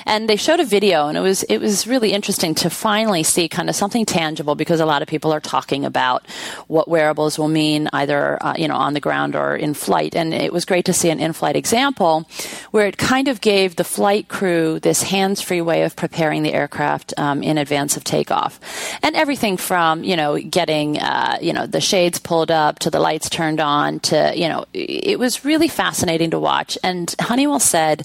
And 0.06 0.30
they 0.30 0.36
showed 0.36 0.60
a 0.60 0.66
video, 0.66 1.08
and 1.08 1.18
it 1.18 1.22
was 1.22 1.44
it 1.44 1.60
was 1.60 1.88
really 1.88 2.12
interesting 2.12 2.56
to 2.56 2.70
finally 2.70 3.24
see 3.24 3.48
kind 3.48 3.70
of 3.70 3.76
something 3.76 4.06
tangible 4.06 4.56
because 4.56 4.80
a 4.80 4.86
lot 4.86 5.02
of 5.02 5.08
people 5.08 5.32
are 5.32 5.40
talking 5.40 5.86
about 5.86 6.26
what 6.68 6.88
wearables 6.88 7.38
will 7.38 7.48
mean 7.48 7.90
either 7.94 8.42
uh, 8.44 8.54
you 8.58 8.68
know 8.68 8.76
on 8.76 8.94
the 8.94 9.00
ground 9.00 9.36
or 9.36 9.56
in 9.56 9.74
flight. 9.74 10.16
And 10.16 10.34
it 10.34 10.54
was 10.54 10.66
great 10.66 10.86
to 10.86 10.94
see 10.94 11.10
an 11.10 11.20
in-flight 11.20 11.56
example 11.56 12.28
where 12.72 12.88
it 12.88 12.98
kind 12.98 13.28
of 13.28 13.42
gave 13.42 13.76
the 13.76 13.84
flight 13.84 14.28
crew 14.28 14.80
this 14.80 15.04
hands-free 15.04 15.62
way 15.62 15.84
of 15.84 15.96
preparing 15.96 16.44
the 16.44 16.54
aircraft 16.54 17.14
um, 17.18 17.44
in 17.44 17.58
advance 17.58 17.98
of 17.98 18.04
takeoff, 18.04 18.60
and 19.04 19.16
everything 19.16 19.58
from 19.58 20.04
you 20.04 20.16
know 20.16 20.38
getting 20.38 21.00
uh, 21.00 21.38
you 21.42 21.54
know 21.54 21.66
the 21.66 21.82
shades 21.82 22.20
pulled 22.20 22.52
up 22.52 22.80
to 22.80 22.90
the 22.90 23.00
lights 23.00 23.30
turned 23.30 23.60
on 23.60 24.00
to 24.00 24.34
you 24.36 24.48
know 24.48 24.66
it 24.74 25.20
was 25.20 25.46
really 25.46 25.68
fascinating 25.68 26.32
to 26.32 26.40
watch. 26.40 26.78
And 26.84 27.14
Honeywell 27.20 27.60
said 27.60 28.04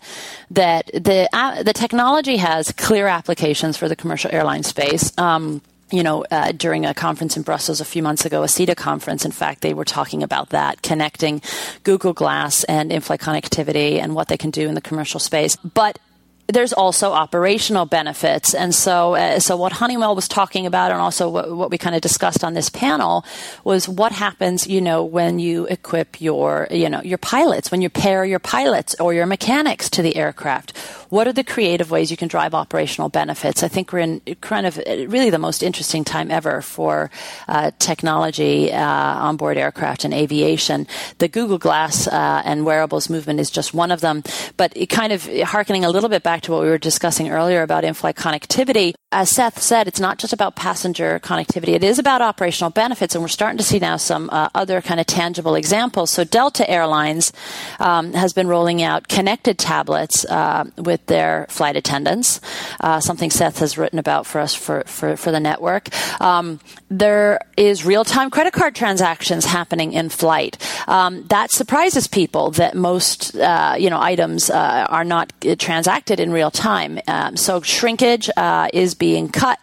that 0.51 0.87
the 0.93 1.29
uh, 1.33 1.63
the 1.63 1.73
technology 1.87 2.37
has 2.37 2.73
clear 2.73 3.07
applications 3.07 3.77
for 3.77 3.89
the 3.89 3.95
commercial 3.95 4.29
airline 4.35 4.65
space. 4.65 5.17
Um, 5.19 5.63
you 5.93 6.03
know, 6.03 6.25
uh, 6.33 6.51
during 6.51 6.85
a 6.85 6.93
conference 6.93 7.37
in 7.37 7.45
Brussels 7.45 7.81
a 7.81 7.85
few 7.85 8.03
months 8.03 8.25
ago, 8.25 8.43
a 8.43 8.49
SITA 8.49 8.75
conference, 8.75 9.25
in 9.25 9.31
fact, 9.31 9.61
they 9.61 9.73
were 9.73 9.85
talking 9.85 10.25
about 10.25 10.51
that, 10.51 10.83
connecting 10.83 11.41
Google 11.85 12.13
Glass 12.13 12.65
and 12.65 12.91
in-flight 12.91 13.21
connectivity 13.21 14.01
and 14.03 14.17
what 14.17 14.27
they 14.27 14.37
can 14.37 14.51
do 14.51 14.67
in 14.67 14.75
the 14.75 14.81
commercial 14.81 15.21
space. 15.21 15.55
But 15.55 16.01
there's 16.49 16.73
also 16.73 17.13
operational 17.13 17.87
benefits. 17.87 18.55
And 18.55 18.75
so, 18.75 19.15
uh, 19.15 19.41
so 19.41 19.57
what 19.57 19.73
Honeywell 19.73 20.15
was 20.15 20.29
talking 20.29 20.67
about, 20.67 20.93
and 20.93 21.01
also 21.01 21.29
what, 21.29 21.57
what 21.57 21.71
we 21.71 21.79
kind 21.79 21.97
of 21.97 22.03
discussed 22.03 22.45
on 22.45 22.55
this 22.55 22.69
panel, 22.69 23.25
was 23.65 23.89
what 23.89 24.13
happens, 24.13 24.67
you 24.67 24.81
know, 24.81 25.05
when 25.05 25.39
you 25.39 25.67
equip 25.67 26.21
your, 26.21 26.69
you 26.71 26.89
know, 26.89 27.03
your 27.03 27.19
pilots, 27.19 27.71
when 27.71 27.83
you 27.83 27.91
pair 27.91 28.25
your 28.25 28.39
pilots 28.39 28.95
or 29.01 29.13
your 29.13 29.27
mechanics 29.27 29.91
to 29.91 30.03
the 30.03 30.15
aircraft. 30.17 30.73
What 31.09 31.29
are 31.29 31.33
the 31.33 31.45
creative 31.45 31.91
ways 31.91 32.11
you 32.11 32.17
can 32.17 32.29
drive 32.29 32.55
operational 32.55 33.09
benefits? 33.09 33.63
I 33.63 33.69
think 33.69 33.93
we're 33.93 34.01
in 34.01 34.21
kind 34.41 34.67
of 34.67 34.77
really 34.77 35.31
the 35.31 35.39
most 35.39 35.63
interesting 35.63 36.05
time 36.05 36.31
ever 36.31 36.63
for 36.63 37.11
uh, 37.49 37.71
technology 37.79 38.73
uh, 38.73 38.81
on 38.81 39.37
board 39.37 39.57
aircraft 39.57 40.05
and 40.05 40.13
aviation. 40.13 40.87
The 41.19 41.29
Google 41.29 41.59
Glass 41.59 42.09
uh, 42.09 42.43
and 42.45 42.65
wearables 42.65 43.09
movement 43.09 43.41
is 43.41 43.51
just 43.51 43.73
one 43.73 43.91
of 43.91 44.01
them, 44.01 44.23
but 44.57 44.77
it 44.77 44.87
kind 44.87 45.13
of 45.13 45.27
harkening 45.43 45.85
a 45.85 45.91
little 45.91 46.09
bit 46.09 46.23
back 46.23 46.43
to 46.43 46.53
what 46.53 46.63
we 46.63 46.69
were 46.69 46.79
discussing 46.79 47.31
earlier 47.31 47.63
about 47.63 47.85
in-flight 47.85 48.17
connectivity. 48.17 48.95
As 49.17 49.31
Seth 49.31 49.63
said, 49.63 49.89
it's 49.89 49.99
not 49.99 50.19
just 50.19 50.35
about 50.35 50.57
passenger 50.57 51.19
connectivity. 51.21 51.69
It 51.69 51.83
is 51.83 51.99
about 51.99 52.21
operational 52.21 52.69
benefits, 52.71 53.15
and 53.15 53.25
we're 53.25 53.29
starting 53.29 53.57
to 53.57 53.65
see 53.65 53.79
now 53.79 53.97
some 53.97 54.29
uh, 54.29 54.51
other 54.55 54.83
kind 54.83 55.01
of 55.01 55.07
tangible 55.07 55.55
examples. 55.55 56.11
So 56.11 56.23
Delta 56.23 56.69
Airlines 56.69 57.33
um, 57.81 58.13
has 58.13 58.35
been 58.35 58.47
rolling 58.47 58.83
out 58.83 59.09
connected 59.09 59.59
tablets 59.59 60.27
uh, 60.27 60.65
with 60.77 61.07
their 61.07 61.47
flight 61.49 61.77
attendants, 61.77 62.43
uh, 62.81 63.01
something 63.01 63.31
Seth 63.31 63.61
has 63.61 63.79
written 63.79 63.99
about 63.99 64.27
for 64.27 64.39
us 64.39 64.55
for, 64.55 64.83
for, 64.85 65.17
for 65.17 65.31
the 65.31 65.41
network. 65.41 65.89
Um, 66.21 66.61
there 66.91 67.41
is 67.57 67.87
real-time 67.87 68.29
credit 68.29 68.53
card 68.53 68.75
transactions 68.75 69.47
happening 69.47 69.95
in 69.95 70.11
flight. 70.11 70.59
Um, 70.87 71.25
that 71.29 71.51
surprises 71.51 72.07
people 72.07 72.51
that 72.53 72.75
most, 72.75 73.35
uh, 73.37 73.75
you 73.79 73.91
know, 73.91 74.01
items 74.01 74.51
uh, 74.51 74.87
are 74.89 75.05
not 75.05 75.33
transacted 75.59 76.21
in 76.21 76.31
real 76.33 76.51
time. 76.51 77.01
Um, 77.09 77.37
so 77.37 77.61
shrinkage 77.61 78.31
uh, 78.37 78.69
is 78.73 78.95
being 78.95 79.29
cut 79.29 79.59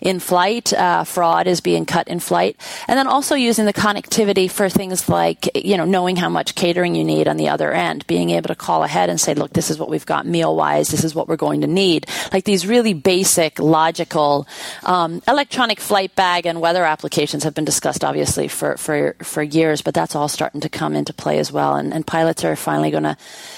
in 0.00 0.20
flight, 0.20 0.72
uh, 0.72 1.04
fraud 1.04 1.46
is 1.46 1.60
being 1.60 1.84
cut 1.84 2.08
in 2.08 2.20
flight, 2.20 2.56
and 2.86 2.98
then 2.98 3.06
also 3.06 3.34
using 3.34 3.64
the 3.64 3.72
connectivity 3.72 4.50
for 4.50 4.68
things 4.68 5.08
like 5.08 5.48
you 5.54 5.76
know 5.76 5.84
knowing 5.84 6.16
how 6.16 6.28
much 6.28 6.54
catering 6.54 6.94
you 6.94 7.04
need 7.04 7.28
on 7.28 7.36
the 7.36 7.48
other 7.48 7.72
end, 7.72 8.06
being 8.06 8.30
able 8.30 8.48
to 8.48 8.54
call 8.54 8.84
ahead 8.84 9.10
and 9.10 9.20
say, 9.20 9.34
look, 9.34 9.52
this 9.52 9.70
is 9.70 9.78
what 9.78 9.88
we've 9.88 10.06
got 10.06 10.26
meal 10.26 10.54
wise, 10.54 10.88
this 10.88 11.04
is 11.04 11.14
what 11.14 11.28
we're 11.28 11.36
going 11.36 11.60
to 11.62 11.66
need, 11.66 12.06
like 12.32 12.44
these 12.44 12.66
really 12.66 12.94
basic, 12.94 13.58
logical 13.58 14.46
um, 14.84 15.22
electronic 15.26 15.80
flight 15.80 16.14
bag 16.14 16.46
and 16.46 16.60
weather 16.60 16.84
applications 16.84 17.44
have 17.44 17.54
been 17.54 17.64
discussed 17.64 18.04
obviously 18.04 18.48
for 18.48 18.76
for 18.76 19.16
for 19.22 19.42
years, 19.42 19.82
but 19.82 19.94
that's 19.94 20.14
all 20.14 20.28
starting 20.28 20.57
to 20.60 20.68
come 20.68 20.94
into 20.94 21.12
play 21.12 21.38
as 21.38 21.52
well, 21.52 21.76
and, 21.76 21.92
and 21.92 22.06
pilots 22.06 22.44
are 22.44 22.56
finally 22.56 22.90
going 22.90 23.04
to 23.04 23.16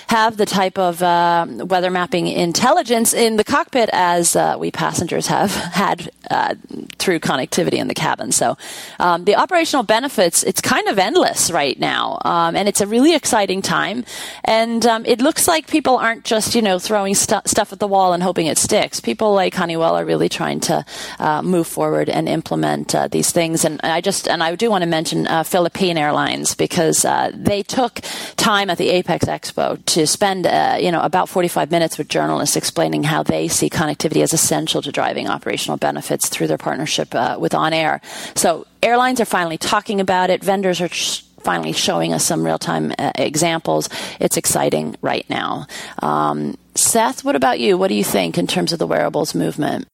have 0.09 0.37
the 0.37 0.47
type 0.47 0.79
of 0.79 1.03
uh, 1.03 1.47
weather 1.49 1.91
mapping 1.91 2.27
intelligence 2.27 3.15
in 3.15 3.37
the 3.37 3.45
cockpit 3.45 3.89
as 3.93 4.35
uh, 4.35 4.57
we 4.59 4.71
passengers 4.71 5.29
have 5.29 5.51
had 5.55 6.11
uh, 6.31 6.55
through 6.99 7.21
connectivity 7.21 7.79
in 7.79 7.89
the 7.89 7.95
cabin. 7.95 8.33
So 8.33 8.57
um, 8.99 9.25
the 9.25 9.37
operational 9.37 9.83
benefits, 9.83 10.43
it's 10.43 10.61
kind 10.61 10.89
of 10.89 10.99
endless 10.99 11.51
right 11.51 11.79
now. 11.79 12.19
Um, 12.25 12.57
and 12.57 12.69
it's 12.69 12.81
a 12.81 12.87
really 12.87 13.15
exciting 13.15 13.63
time. 13.63 14.05
And 14.45 14.85
um, 14.87 15.05
it 15.07 15.21
looks 15.21 15.47
like 15.47 15.67
people 15.69 15.97
aren't 15.97 16.25
just, 16.25 16.55
you 16.55 16.63
know, 16.63 16.79
throwing 16.79 17.15
stu- 17.15 17.47
stuff 17.47 17.73
at 17.73 17.79
the 17.79 17.87
wall 17.87 18.13
and 18.13 18.23
hoping 18.23 18.47
it 18.47 18.59
sticks. 18.59 19.01
People 19.01 19.33
like 19.33 19.55
Honeywell 19.55 19.95
are 19.95 20.05
really 20.05 20.29
trying 20.29 20.61
to 20.61 20.85
uh, 21.19 21.43
move 21.43 21.67
forward 21.67 22.09
and 22.09 22.29
implement 22.29 22.95
uh, 22.95 23.09
these 23.09 23.31
things. 23.31 23.65
And 23.65 23.81
I 23.83 24.01
just, 24.01 24.29
and 24.29 24.43
I 24.43 24.55
do 24.57 24.71
want 24.71 24.83
to 24.83 24.89
mention 24.89 25.27
uh, 25.27 25.43
Philippine 25.45 25.99
Airlines 25.99 26.55
because 26.55 26.90
they 26.93 27.63
took 27.63 28.01
time 28.37 28.71
at 28.71 28.79
the 28.79 28.91
Apex 28.91 29.27
Expo 29.27 29.85
to 29.87 30.07
spend, 30.07 30.45
you 30.83 30.91
know, 30.93 31.03
about 31.03 31.29
45 31.29 31.71
minutes 31.71 31.99
with 31.99 32.09
journalists 32.09 32.31
journalists 32.31 32.57
explaining 32.57 33.03
how 33.03 33.23
they 33.23 33.49
see 33.49 33.69
connectivity 33.69 34.23
as 34.23 34.33
essential 34.33 34.83
to 34.83 34.93
driving 34.93 35.29
operational 35.29 35.77
benefits 35.77 36.29
through 36.29 36.47
their 36.47 36.59
partnership 36.59 37.15
uh, 37.15 37.37
with 37.41 37.55
On 37.55 37.73
Air. 37.73 38.01
So 38.35 38.67
airlines 38.83 39.21
are 39.21 39.25
finally 39.27 39.59
talking 39.59 40.01
about 40.01 40.31
it. 40.31 40.43
Vendors 40.43 40.81
are. 40.81 40.89
Sh- 40.89 41.23
finally 41.43 41.73
showing 41.73 42.13
us 42.13 42.23
some 42.23 42.45
real 42.45 42.59
time 42.59 42.93
uh, 42.99 43.13
examples. 43.15 43.89
It's 44.21 44.37
exciting 44.37 44.95
right 45.01 45.25
now. 45.31 45.67
Um, 46.03 46.59
Seth, 46.75 47.25
what 47.25 47.35
about 47.35 47.59
you? 47.59 47.79
What 47.79 47.89
do 47.89 47.95
you 47.95 48.05
think 48.05 48.37
in 48.37 48.47
terms 48.47 48.75
of 48.75 48.79
the 48.79 48.87
wearables 48.87 49.35
movement? 49.35 49.87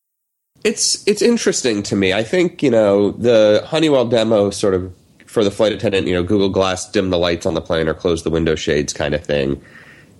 It's 0.64 1.06
it's 1.06 1.22
interesting 1.22 1.84
to 1.84 1.94
me. 1.94 2.12
I 2.12 2.24
think 2.24 2.64
you 2.64 2.70
know 2.72 3.12
the 3.12 3.62
Honeywell 3.64 4.08
demo 4.08 4.50
sort 4.50 4.74
of 4.74 4.92
for 5.26 5.44
the 5.44 5.50
flight 5.50 5.72
attendant. 5.72 6.06
You 6.06 6.14
know, 6.14 6.22
Google 6.22 6.48
Glass 6.48 6.90
dim 6.90 7.10
the 7.10 7.18
lights 7.18 7.46
on 7.46 7.54
the 7.54 7.60
plane 7.60 7.88
or 7.88 7.94
close 7.94 8.22
the 8.22 8.30
window 8.30 8.54
shades 8.54 8.92
kind 8.92 9.14
of 9.14 9.24
thing 9.24 9.62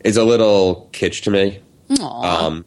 is 0.04 0.16
a 0.16 0.24
little 0.24 0.88
kitsch 0.92 1.22
to 1.22 1.30
me. 1.30 1.60
Um, 2.00 2.64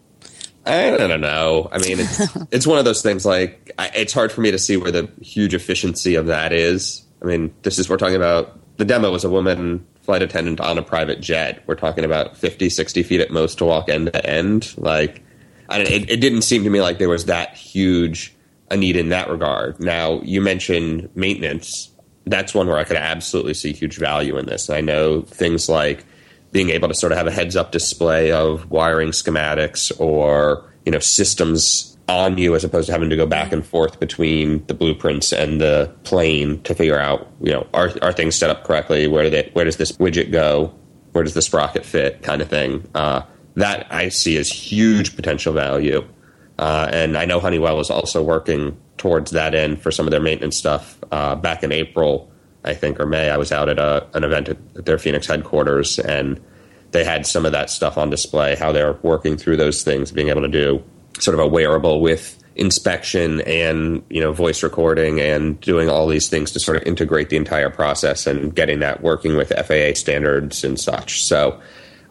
I 0.66 0.98
don't 0.98 1.22
know. 1.22 1.70
I 1.72 1.78
mean, 1.80 2.00
it's 2.00 2.38
it's 2.52 2.68
one 2.68 2.80
of 2.80 2.86
those 2.86 3.02
things. 3.02 3.26
Like, 3.26 3.72
I, 3.78 3.92
it's 3.96 4.14
hard 4.14 4.32
for 4.32 4.42
me 4.42 4.52
to 4.52 4.60
see 4.60 4.78
where 4.78 4.92
the 4.92 5.10
huge 5.22 5.54
efficiency 5.54 6.16
of 6.16 6.28
that 6.28 6.54
is. 6.54 7.04
I 7.22 7.26
mean, 7.26 7.54
this 7.64 7.80
is 7.80 7.90
we're 7.90 7.98
talking 7.98 8.16
about. 8.16 8.56
The 8.78 8.86
demo 8.86 9.12
was 9.12 9.26
a 9.26 9.30
woman 9.30 9.86
flight 10.10 10.22
attendant 10.22 10.60
on 10.60 10.78
a 10.78 10.82
private 10.82 11.22
jet. 11.22 11.62
We're 11.68 11.76
talking 11.76 12.04
about 12.04 12.36
50, 12.36 12.70
60 12.70 13.04
feet 13.04 13.22
at 13.22 13.30
most 13.30 13.60
to 13.60 13.66
walk 13.66 13.90
end 13.90 14.12
to 14.12 14.26
end. 14.26 14.74
Like, 14.78 15.22
I 15.68 15.82
it, 15.82 16.10
it 16.10 16.22
didn't 16.22 16.42
seem 16.42 16.64
to 16.64 16.70
me 16.70 16.82
like 16.82 16.98
there 16.98 17.10
was 17.10 17.26
that 17.26 17.54
huge 17.56 18.34
a 18.72 18.78
need 18.78 18.96
in 18.96 19.10
that 19.10 19.30
regard. 19.30 19.80
Now, 19.80 20.22
you 20.22 20.42
mentioned 20.42 21.10
maintenance. 21.14 21.92
That's 22.30 22.54
one 22.54 22.68
where 22.68 22.78
I 22.78 22.84
could 22.84 22.98
absolutely 22.98 23.56
see 23.56 23.74
huge 23.74 23.98
value 23.98 24.38
in 24.38 24.46
this. 24.46 24.70
And 24.70 24.78
I 24.78 24.82
know 24.82 25.22
things 25.24 25.68
like 25.68 26.06
being 26.52 26.70
able 26.70 26.88
to 26.88 26.94
sort 26.94 27.12
of 27.12 27.18
have 27.18 27.28
a 27.28 27.32
heads 27.32 27.56
up 27.56 27.72
display 27.72 28.32
of 28.32 28.70
wiring 28.70 29.10
schematics 29.10 29.92
or 30.00 30.72
you 30.86 30.92
know 30.92 31.00
systems 31.00 31.98
on 32.08 32.38
you 32.38 32.56
as 32.56 32.64
opposed 32.64 32.88
to 32.88 32.92
having 32.92 33.10
to 33.10 33.16
go 33.16 33.26
back 33.26 33.52
and 33.52 33.66
forth 33.66 34.00
between 34.00 34.66
the 34.66 34.74
blueprints 34.74 35.32
and 35.32 35.62
the 35.62 35.94
plane 36.04 36.62
to 36.64 36.74
figure 36.74 36.98
out 36.98 37.28
you 37.42 37.52
know 37.52 37.68
are 37.74 37.92
are 38.02 38.14
things 38.14 38.36
set 38.36 38.50
up 38.50 38.64
correctly? 38.64 39.08
Where 39.08 39.24
do 39.24 39.30
they, 39.30 39.50
where 39.54 39.66
does 39.66 39.78
this 39.78 39.92
widget 39.94 40.32
go? 40.32 40.74
Where 41.12 41.24
does 41.24 41.34
the 41.34 41.42
sprocket 41.42 41.86
fit? 41.86 42.22
Kind 42.22 42.42
of 42.42 42.50
thing. 42.50 42.88
Uh, 42.94 43.24
that 43.56 43.88
I 43.92 44.10
see 44.10 44.38
as 44.38 44.50
huge 44.50 45.16
potential 45.16 45.54
value. 45.54 46.08
Uh, 46.58 46.90
and 46.92 47.18
I 47.18 47.26
know 47.26 47.40
Honeywell 47.40 47.80
is 47.80 47.90
also 47.90 48.22
working 48.22 48.78
towards 49.00 49.32
that 49.32 49.56
end 49.56 49.82
for 49.82 49.92
some 49.92 50.06
of 50.06 50.12
their 50.12 50.20
maintenance 50.20 50.58
stuff. 50.58 50.98
Uh, 51.12 51.36
back 51.36 51.64
in 51.64 51.72
April, 51.72 52.32
I 52.64 52.74
think, 52.74 53.00
or 53.00 53.06
May, 53.06 53.30
I 53.30 53.38
was 53.38 53.52
out 53.52 53.70
at 53.70 53.80
a, 53.80 54.06
an 54.14 54.24
event 54.24 54.50
at 54.50 54.86
their 54.86 54.98
Phoenix 55.00 55.26
headquarters, 55.26 55.98
and 55.98 56.40
they 56.92 57.04
had 57.04 57.26
some 57.26 57.46
of 57.46 57.52
that 57.54 57.70
stuff 57.70 57.98
on 57.98 58.10
display, 58.10 58.56
how 58.56 58.72
they're 58.72 58.94
working 59.02 59.38
through 59.38 59.58
those 59.58 59.84
things, 59.84 60.12
being 60.12 60.30
able 60.30 60.42
to 60.42 60.48
do 60.48 60.84
sort 61.20 61.34
of 61.34 61.44
a 61.44 61.48
wearable 61.48 62.02
with 62.02 62.36
inspection 62.56 63.40
and 63.42 64.04
you 64.10 64.20
know 64.20 64.34
voice 64.34 64.64
recording 64.64 65.22
and 65.22 65.62
doing 65.62 65.88
all 65.88 66.08
these 66.08 66.28
things 66.28 66.52
to 66.52 66.60
sort 66.60 66.76
of 66.76 66.84
integrate 66.84 67.30
the 67.30 67.38
entire 67.38 67.70
process 67.70 68.28
and 68.28 68.54
getting 68.54 68.80
that 68.80 69.02
working 69.02 69.38
with 69.38 69.50
FAA 69.50 69.94
standards 69.94 70.64
and 70.64 70.78
such. 70.80 71.24
So 71.24 71.60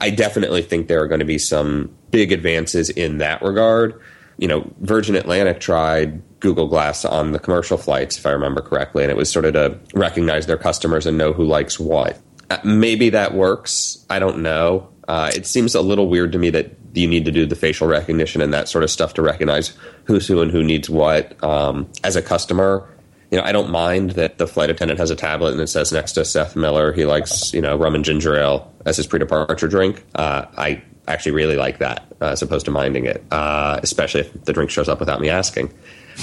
I 0.01 0.11
definitely 0.11 0.63
think 0.63 0.89
there 0.89 1.03
are 1.03 1.09
going 1.09 1.21
to 1.21 1.27
be 1.27 1.39
some 1.39 1.95
big 2.11 2.33
advances 2.33 2.89
in 2.89 3.19
that 3.19 3.43
regard. 3.43 4.01
You 4.39 4.49
know, 4.49 4.71
Virgin 4.81 5.17
Atlantic 5.17 5.61
tried 5.61 6.23
Google 6.41 6.69
Glass 6.69 7.05
on 7.05 7.33
the 7.33 7.39
commercial 7.39 7.77
flights, 7.77 8.19
if 8.19 8.27
I 8.27 8.31
remember 8.31 8.61
correctly, 8.61 9.03
and 9.03 9.11
it 9.11 9.17
was 9.17 9.31
sort 9.31 9.45
of 9.45 9.55
to 9.55 9.79
recognize 9.95 10.47
their 10.47 10.57
customers 10.57 11.07
and 11.07 11.19
know 11.19 11.33
who 11.33 11.45
likes 11.45 11.79
what. 11.79 12.19
Uh, 12.51 12.59
maybe 12.65 13.11
that 13.11 13.35
works. 13.35 14.05
I 14.09 14.19
don't 14.19 14.39
know. 14.39 14.89
Uh, 15.07 15.31
it 15.35 15.47
seems 15.47 15.75
a 15.75 15.81
little 15.81 16.09
weird 16.09 16.33
to 16.33 16.39
me 16.39 16.51
that 16.51 16.77
you 16.95 17.07
need 17.07 17.25
to 17.25 17.31
do 17.31 17.47
the 17.47 17.55
facial 17.55 17.87
recognition 17.87 18.41
and 18.41 18.53
that 18.55 18.69
sort 18.69 18.85
of 18.85 18.91
stuff 18.91 19.15
to 19.15 19.23
recognize 19.23 19.77
who's 20.05 20.27
who 20.27 20.41
and 20.41 20.51
who 20.51 20.63
needs 20.65 20.89
what. 20.89 21.43
Um, 21.43 21.91
as 22.05 22.17
a 22.17 22.23
customer, 22.23 22.89
you 23.31 23.39
know, 23.39 23.45
I 23.45 23.53
don't 23.53 23.71
mind 23.71 24.13
that 24.13 24.39
the 24.39 24.47
flight 24.47 24.71
attendant 24.71 24.99
has 24.99 25.11
a 25.11 25.17
tablet 25.17 25.53
and 25.53 25.61
it 25.61 25.69
says 25.69 25.93
next 25.93 26.13
to 26.13 26.25
Seth 26.25 26.57
Miller 26.57 26.93
he 26.93 27.05
likes 27.05 27.53
you 27.53 27.61
know 27.61 27.77
rum 27.77 27.95
and 27.95 28.05
ginger 28.05 28.37
ale 28.37 28.73
as 28.87 28.97
his 28.97 29.07
pre-departure 29.07 29.69
drink. 29.69 30.05
Uh, 30.15 30.47
I 30.57 30.83
actually 31.07 31.33
really 31.33 31.57
like 31.57 31.79
that 31.79 32.07
uh, 32.21 32.27
as 32.27 32.43
opposed 32.43 32.67
to 32.67 32.71
minding 32.71 33.07
it, 33.07 33.25
uh, 33.31 33.81
especially 33.83 34.21
if 34.21 34.45
the 34.45 34.53
drink 34.53 34.71
shows 34.71 34.89
up 34.89 35.01
without 35.01 35.21
me 35.21 35.29
asking. 35.29 35.73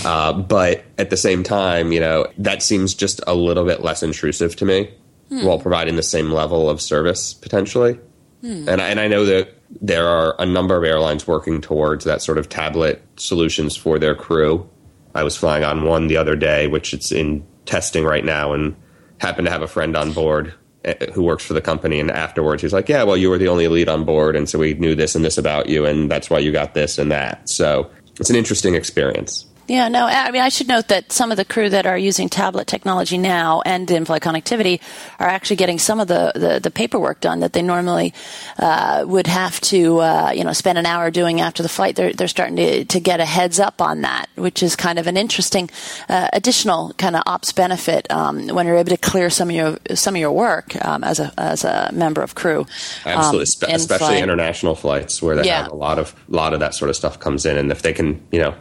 Uh, 0.04 0.34
but 0.34 0.84
at 0.98 1.10
the 1.10 1.18
same 1.18 1.44
time, 1.44 1.92
you 1.92 2.00
know, 2.00 2.28
that 2.38 2.62
seems 2.62 2.94
just 2.94 3.22
a 3.28 3.34
little 3.34 3.66
bit 3.66 3.82
less 3.82 4.04
intrusive 4.04 4.56
to 4.58 4.66
me 4.66 4.92
hmm. 5.30 5.46
while 5.46 5.60
providing 5.60 5.96
the 5.96 6.04
same 6.04 6.32
level 6.32 6.70
of 6.70 6.82
service 6.82 7.34
potentially. 7.34 8.00
Hmm. 8.42 8.68
And, 8.68 8.82
I, 8.82 8.90
and 8.90 9.00
I 9.00 9.08
know 9.08 9.26
that 9.26 9.54
there 9.82 10.08
are 10.08 10.36
a 10.40 10.46
number 10.46 10.76
of 10.76 10.84
airlines 10.84 11.28
working 11.28 11.62
towards 11.62 12.06
that 12.06 12.22
sort 12.22 12.38
of 12.38 12.50
tablet 12.50 13.02
solutions 13.18 13.76
for 13.76 14.00
their 14.00 14.16
crew. 14.16 14.70
I 15.16 15.24
was 15.24 15.36
flying 15.36 15.64
on 15.64 15.86
one 15.86 16.08
the 16.08 16.18
other 16.18 16.36
day, 16.36 16.68
which 16.68 16.94
it's 16.94 17.12
in 17.12 17.46
testing 17.66 18.04
right 18.04 18.24
now, 18.24 18.54
and 18.54 18.76
happened 19.20 19.48
to 19.48 19.52
have 19.52 19.62
a 19.62 19.68
friend 19.68 19.96
on 19.96 20.12
board 20.12 20.54
eh, 20.84 21.12
who 21.14 21.24
works 21.24 21.44
for 21.44 21.54
the 21.54 21.62
company. 21.62 22.00
And 22.00 22.12
afterwards, 22.12 22.62
he's 22.62 22.74
like, 22.74 22.90
"Yeah, 22.90 23.04
well, 23.04 23.18
you 23.18 23.30
were 23.30 23.38
the 23.38 23.48
only 23.48 23.68
lead 23.68 23.90
on 23.90 24.04
board, 24.04 24.36
and 24.36 24.48
so 24.48 24.60
we 24.60 24.74
knew 24.76 24.94
this 24.94 25.16
and 25.16 25.24
this 25.24 25.38
about 25.38 25.70
you, 25.70 25.86
and 25.86 26.12
that's 26.12 26.30
why 26.30 26.40
you 26.40 26.52
got 26.52 26.74
this 26.74 26.98
and 27.00 27.12
that." 27.12 27.50
So 27.50 27.90
it's 28.20 28.30
an 28.30 28.36
interesting 28.36 28.76
experience. 28.76 29.46
Yeah, 29.68 29.88
no, 29.88 30.06
I 30.06 30.30
mean, 30.30 30.44
I 30.44 30.50
should 30.50 30.68
note 30.68 30.90
that 30.90 31.12
some 31.12 31.32
of 31.32 31.38
the 31.38 31.46
crew 31.46 31.70
that 31.70 31.88
are 31.88 31.98
using 31.98 32.30
tablet 32.30 32.68
technology 32.68 33.18
now 33.18 33.62
and 33.66 33.90
in-flight 33.90 34.22
connectivity 34.22 34.80
are 35.20 35.28
actually 35.28 35.56
getting 35.56 35.80
some 35.80 36.00
of 36.00 36.08
the, 36.08 36.32
the, 36.36 36.60
the 36.60 36.70
paperwork 36.70 37.20
done 37.20 37.40
that 37.40 37.54
they 37.54 37.64
normally 37.64 38.14
uh, 38.60 39.04
would 39.08 39.26
have 39.26 39.60
to, 39.62 40.00
uh, 40.02 40.32
you 40.36 40.44
know, 40.44 40.54
spend 40.54 40.78
an 40.78 40.86
hour 40.86 41.10
doing 41.10 41.42
after 41.42 41.64
the 41.64 41.70
flight. 41.70 41.96
They're, 41.96 42.14
they're 42.14 42.28
starting 42.28 42.58
to, 42.58 42.86
to 42.86 43.00
get 43.00 43.20
a 43.20 43.26
heads 43.26 43.60
up 43.60 43.82
on 43.82 44.02
that, 44.02 44.30
which 44.36 44.62
is 44.62 44.76
kind 44.76 45.00
of 45.00 45.08
an 45.08 45.18
interesting 45.18 45.70
uh, 46.10 46.30
additional 46.32 46.94
kind 47.00 47.16
of 47.16 47.24
ops 47.26 47.52
benefit 47.52 48.06
um, 48.12 48.48
when 48.50 48.68
you're 48.68 48.78
able 48.78 48.92
to 48.92 48.98
clear 48.98 49.32
some 49.32 49.50
of 49.50 49.56
your 49.56 49.78
some 49.96 50.16
of 50.16 50.20
your 50.20 50.32
work 50.32 50.76
um, 50.86 51.04
as 51.04 51.20
a 51.20 51.34
as 51.38 51.64
a 51.64 51.90
member 51.92 52.22
of 52.22 52.36
crew. 52.36 52.68
Absolutely, 53.06 53.68
um, 53.68 53.76
especially 53.76 54.20
international 54.20 54.76
flights 54.76 55.22
where 55.24 55.36
they 55.36 55.46
yeah. 55.46 55.64
have 55.64 55.72
a 55.72 55.76
lot 55.76 55.98
of 55.98 56.14
lot 56.28 56.54
of 56.54 56.60
that 56.60 56.76
sort 56.76 56.90
of 56.90 56.96
stuff 56.96 57.20
comes 57.20 57.46
in, 57.46 57.58
and 57.58 57.72
if 57.72 57.82
they 57.82 57.94
can, 57.94 58.22
you 58.32 58.40
know, 58.40 58.54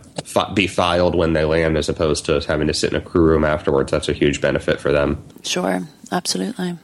be 0.55 0.67
fine 0.67 0.94
filed 0.95 1.15
when 1.17 1.33
they 1.33 1.45
land 1.45 1.77
as 1.77 1.89
opposed 1.89 2.25
to 2.27 2.41
having 2.47 2.69
to 2.69 2.75
sit 2.75 2.93
in 2.93 2.97
a 2.97 3.01
crew 3.01 3.25
room 3.25 3.45
afterwards. 3.45 3.91
That's 3.91 4.09
a 4.09 4.13
huge 4.13 4.41
benefit 4.41 4.81
for 4.81 4.93
them. 4.93 5.23
Sure, 5.43 5.83
absolutely. 6.13 6.79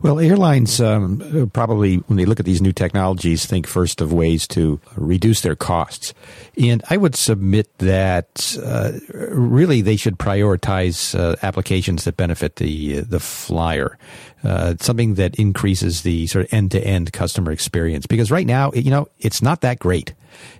Well, 0.00 0.20
airlines 0.20 0.80
um, 0.80 1.50
probably, 1.52 1.96
when 1.96 2.16
they 2.16 2.26
look 2.26 2.38
at 2.38 2.46
these 2.46 2.62
new 2.62 2.72
technologies, 2.72 3.44
think 3.44 3.66
first 3.66 4.00
of 4.00 4.12
ways 4.12 4.46
to 4.48 4.78
reduce 4.94 5.40
their 5.40 5.56
costs. 5.56 6.14
And 6.58 6.82
I 6.88 6.96
would 6.96 7.14
submit 7.14 7.76
that 7.78 8.56
uh, 8.62 8.92
really 9.12 9.82
they 9.82 9.96
should 9.96 10.18
prioritize 10.18 11.18
uh, 11.18 11.36
applications 11.42 12.04
that 12.04 12.16
benefit 12.16 12.56
the 12.56 13.00
the 13.00 13.20
flyer, 13.20 13.98
uh, 14.42 14.76
something 14.80 15.14
that 15.14 15.34
increases 15.36 16.02
the 16.02 16.26
sort 16.28 16.46
of 16.46 16.54
end 16.54 16.70
to 16.70 16.82
end 16.82 17.12
customer 17.12 17.52
experience. 17.52 18.06
Because 18.06 18.30
right 18.30 18.46
now, 18.46 18.72
you 18.72 18.90
know, 18.90 19.08
it's 19.18 19.42
not 19.42 19.60
that 19.60 19.78
great. 19.78 20.14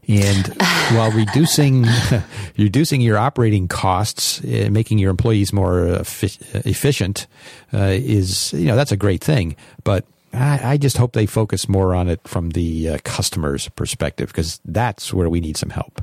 And 0.07 0.47
while 0.93 1.11
reducing 1.13 1.87
reducing 2.59 3.01
your 3.01 3.17
operating 3.17 3.67
costs, 3.67 4.45
uh, 4.45 4.69
making 4.71 4.99
your 4.99 5.11
employees 5.11 5.51
more 5.53 5.87
efficient 5.87 7.27
uh, 7.73 7.95
is 7.95 8.53
you 8.53 8.67
know 8.67 8.77
that's 8.77 8.93
a 8.93 8.99
great 8.99 9.25
thing. 9.25 9.57
But 9.83 10.05
I, 10.33 10.73
I, 10.73 10.77
just 10.77 10.97
hope 10.97 11.13
they 11.13 11.27
focus 11.27 11.69
more 11.69 11.95
on 11.95 12.09
it 12.09 12.21
from 12.27 12.51
the 12.51 12.91
uh, 12.91 12.99
customer's 13.05 13.69
perspective 13.71 14.29
because 14.29 14.61
that's 14.65 15.13
where 15.15 15.31
we 15.31 15.41
need 15.41 15.57
some 15.57 15.71
help. 15.71 16.03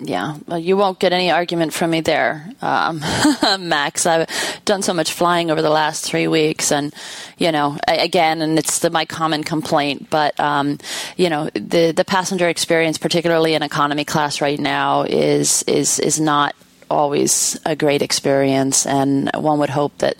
Yeah, 0.00 0.38
well, 0.48 0.58
you 0.58 0.76
won't 0.76 0.98
get 0.98 1.12
any 1.12 1.30
argument 1.30 1.72
from 1.72 1.90
me 1.90 2.00
there, 2.00 2.50
um, 2.60 3.00
Max. 3.60 4.06
I've 4.06 4.28
done 4.64 4.82
so 4.82 4.92
much 4.92 5.12
flying 5.12 5.52
over 5.52 5.62
the 5.62 5.70
last 5.70 6.04
three 6.04 6.26
weeks, 6.26 6.72
and 6.72 6.92
you 7.38 7.52
know, 7.52 7.78
again, 7.86 8.42
and 8.42 8.58
it's 8.58 8.80
the, 8.80 8.90
my 8.90 9.04
common 9.04 9.44
complaint. 9.44 10.10
But 10.10 10.38
um, 10.40 10.78
you 11.16 11.30
know, 11.30 11.48
the 11.54 11.92
the 11.92 12.04
passenger 12.04 12.48
experience, 12.48 12.98
particularly 12.98 13.54
in 13.54 13.62
economy 13.62 14.04
class 14.04 14.40
right 14.40 14.58
now, 14.58 15.02
is 15.02 15.62
is 15.68 16.00
is 16.00 16.18
not 16.18 16.56
always 16.90 17.58
a 17.64 17.76
great 17.76 18.02
experience, 18.02 18.86
and 18.86 19.30
one 19.36 19.60
would 19.60 19.70
hope 19.70 19.96
that 19.98 20.16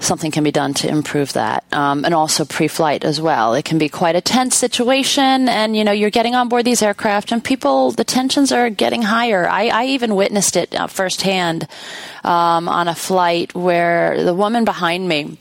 something 0.00 0.30
can 0.30 0.42
be 0.42 0.50
done 0.50 0.74
to 0.74 0.88
improve 0.88 1.34
that. 1.34 1.64
Um, 1.72 2.04
and 2.04 2.14
also 2.14 2.44
pre-flight 2.44 3.04
as 3.04 3.20
well. 3.20 3.54
It 3.54 3.64
can 3.64 3.78
be 3.78 3.88
quite 3.88 4.16
a 4.16 4.20
tense 4.20 4.56
situation 4.56 5.48
and, 5.48 5.76
you 5.76 5.84
know, 5.84 5.92
you're 5.92 6.10
getting 6.10 6.34
on 6.34 6.48
board 6.48 6.64
these 6.64 6.82
aircraft 6.82 7.32
and 7.32 7.44
people, 7.44 7.92
the 7.92 8.04
tensions 8.04 8.50
are 8.50 8.70
getting 8.70 9.02
higher. 9.02 9.48
I, 9.48 9.68
I 9.68 9.84
even 9.86 10.16
witnessed 10.16 10.56
it 10.56 10.74
uh, 10.74 10.86
firsthand 10.86 11.68
um, 12.24 12.68
on 12.68 12.88
a 12.88 12.94
flight 12.94 13.54
where 13.54 14.22
the 14.24 14.34
woman 14.34 14.64
behind 14.64 15.06
me, 15.06 15.38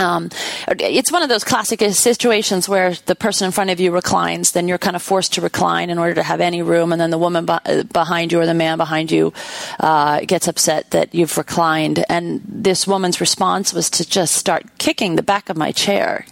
um, 0.00 0.30
it's 0.68 1.12
one 1.12 1.22
of 1.22 1.28
those 1.28 1.44
classic 1.44 1.80
situations 1.92 2.68
where 2.68 2.94
the 3.06 3.14
person 3.14 3.46
in 3.46 3.52
front 3.52 3.70
of 3.70 3.78
you 3.78 3.92
reclines, 3.92 4.52
then 4.52 4.66
you're 4.66 4.78
kind 4.78 4.96
of 4.96 5.02
forced 5.02 5.34
to 5.34 5.40
recline 5.40 5.90
in 5.90 5.98
order 5.98 6.14
to 6.14 6.22
have 6.22 6.40
any 6.40 6.62
room, 6.62 6.92
and 6.92 7.00
then 7.00 7.10
the 7.10 7.18
woman 7.18 7.46
be- 7.46 7.82
behind 7.84 8.32
you 8.32 8.40
or 8.40 8.46
the 8.46 8.54
man 8.54 8.78
behind 8.78 9.10
you 9.10 9.32
uh, 9.78 10.20
gets 10.20 10.48
upset 10.48 10.90
that 10.90 11.14
you've 11.14 11.36
reclined. 11.36 12.04
And 12.08 12.40
this 12.44 12.86
woman's 12.86 13.20
response 13.20 13.72
was 13.72 13.90
to 13.90 14.08
just 14.08 14.34
start 14.34 14.78
kicking 14.78 15.16
the 15.16 15.22
back 15.22 15.48
of 15.50 15.56
my 15.56 15.70
chair 15.70 16.24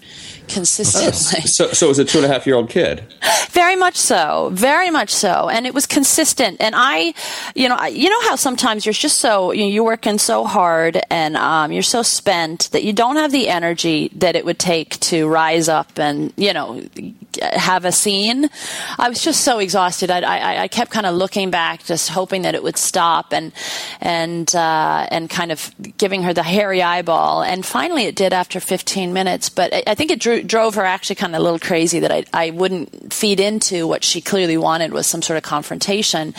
consistently. 0.48 1.42
So, 1.42 1.68
so 1.72 1.86
it 1.86 1.88
was 1.88 1.98
a 1.98 2.04
two 2.04 2.18
and 2.18 2.24
a 2.24 2.28
half 2.28 2.46
year 2.46 2.56
old 2.56 2.70
kid. 2.70 3.02
Very 3.50 3.76
much 3.76 3.96
so, 3.96 4.50
very 4.52 4.88
much 4.88 5.10
so, 5.10 5.48
and 5.48 5.66
it 5.66 5.74
was 5.74 5.84
consistent. 5.84 6.58
And 6.60 6.74
I, 6.76 7.12
you 7.54 7.68
know, 7.68 7.82
you 7.86 8.08
know 8.08 8.20
how 8.22 8.36
sometimes 8.36 8.86
you're 8.86 8.92
just 8.92 9.18
so 9.18 9.52
you 9.52 9.62
know, 9.62 9.68
you're 9.68 9.84
working 9.84 10.18
so 10.18 10.44
hard 10.44 11.00
and 11.10 11.36
um, 11.36 11.72
you're 11.72 11.82
so 11.82 12.02
spent 12.02 12.70
that 12.70 12.84
you 12.84 12.92
don't 12.92 13.16
have 13.16 13.32
the 13.32 13.48
energy 13.48 14.10
that 14.16 14.36
it 14.36 14.44
would 14.44 14.58
take 14.58 15.00
to 15.00 15.26
rise 15.26 15.68
up 15.68 15.98
and 15.98 16.32
you 16.36 16.52
know 16.52 16.82
have 17.42 17.84
a 17.84 17.92
scene. 17.92 18.48
I 18.98 19.08
was 19.08 19.22
just 19.22 19.42
so 19.42 19.58
exhausted. 19.58 20.10
I, 20.10 20.20
I, 20.20 20.62
I 20.62 20.68
kept 20.68 20.90
kind 20.90 21.06
of 21.06 21.14
looking 21.14 21.50
back, 21.50 21.84
just 21.84 22.08
hoping 22.10 22.42
that 22.42 22.54
it 22.54 22.62
would 22.62 22.76
stop, 22.76 23.32
and 23.32 23.52
and 24.00 24.54
uh, 24.54 25.06
and 25.10 25.28
kind 25.28 25.52
of 25.52 25.74
giving 25.96 26.22
her 26.22 26.34
the 26.34 26.42
hairy 26.42 26.82
eyeball. 26.82 27.42
And 27.42 27.64
finally, 27.64 28.04
it 28.04 28.16
did 28.16 28.32
after 28.32 28.60
15 28.60 29.12
minutes. 29.12 29.48
But 29.48 29.74
I, 29.74 29.82
I 29.88 29.94
think 29.98 30.12
it 30.12 30.20
drew, 30.20 30.42
drove 30.42 30.76
her 30.76 30.84
actually 30.84 31.16
kind 31.16 31.34
of 31.34 31.40
a 31.40 31.44
little 31.44 31.58
crazy 31.58 31.98
that 32.00 32.12
I 32.12 32.24
I 32.32 32.50
wouldn't 32.50 33.12
feed 33.12 33.40
into 33.40 33.86
what 33.86 34.04
she 34.04 34.20
clearly 34.20 34.56
wanted 34.56 34.92
was 34.92 35.06
some 35.06 35.22
sort 35.22 35.36
of 35.36 35.42
confrontation. 35.42 36.34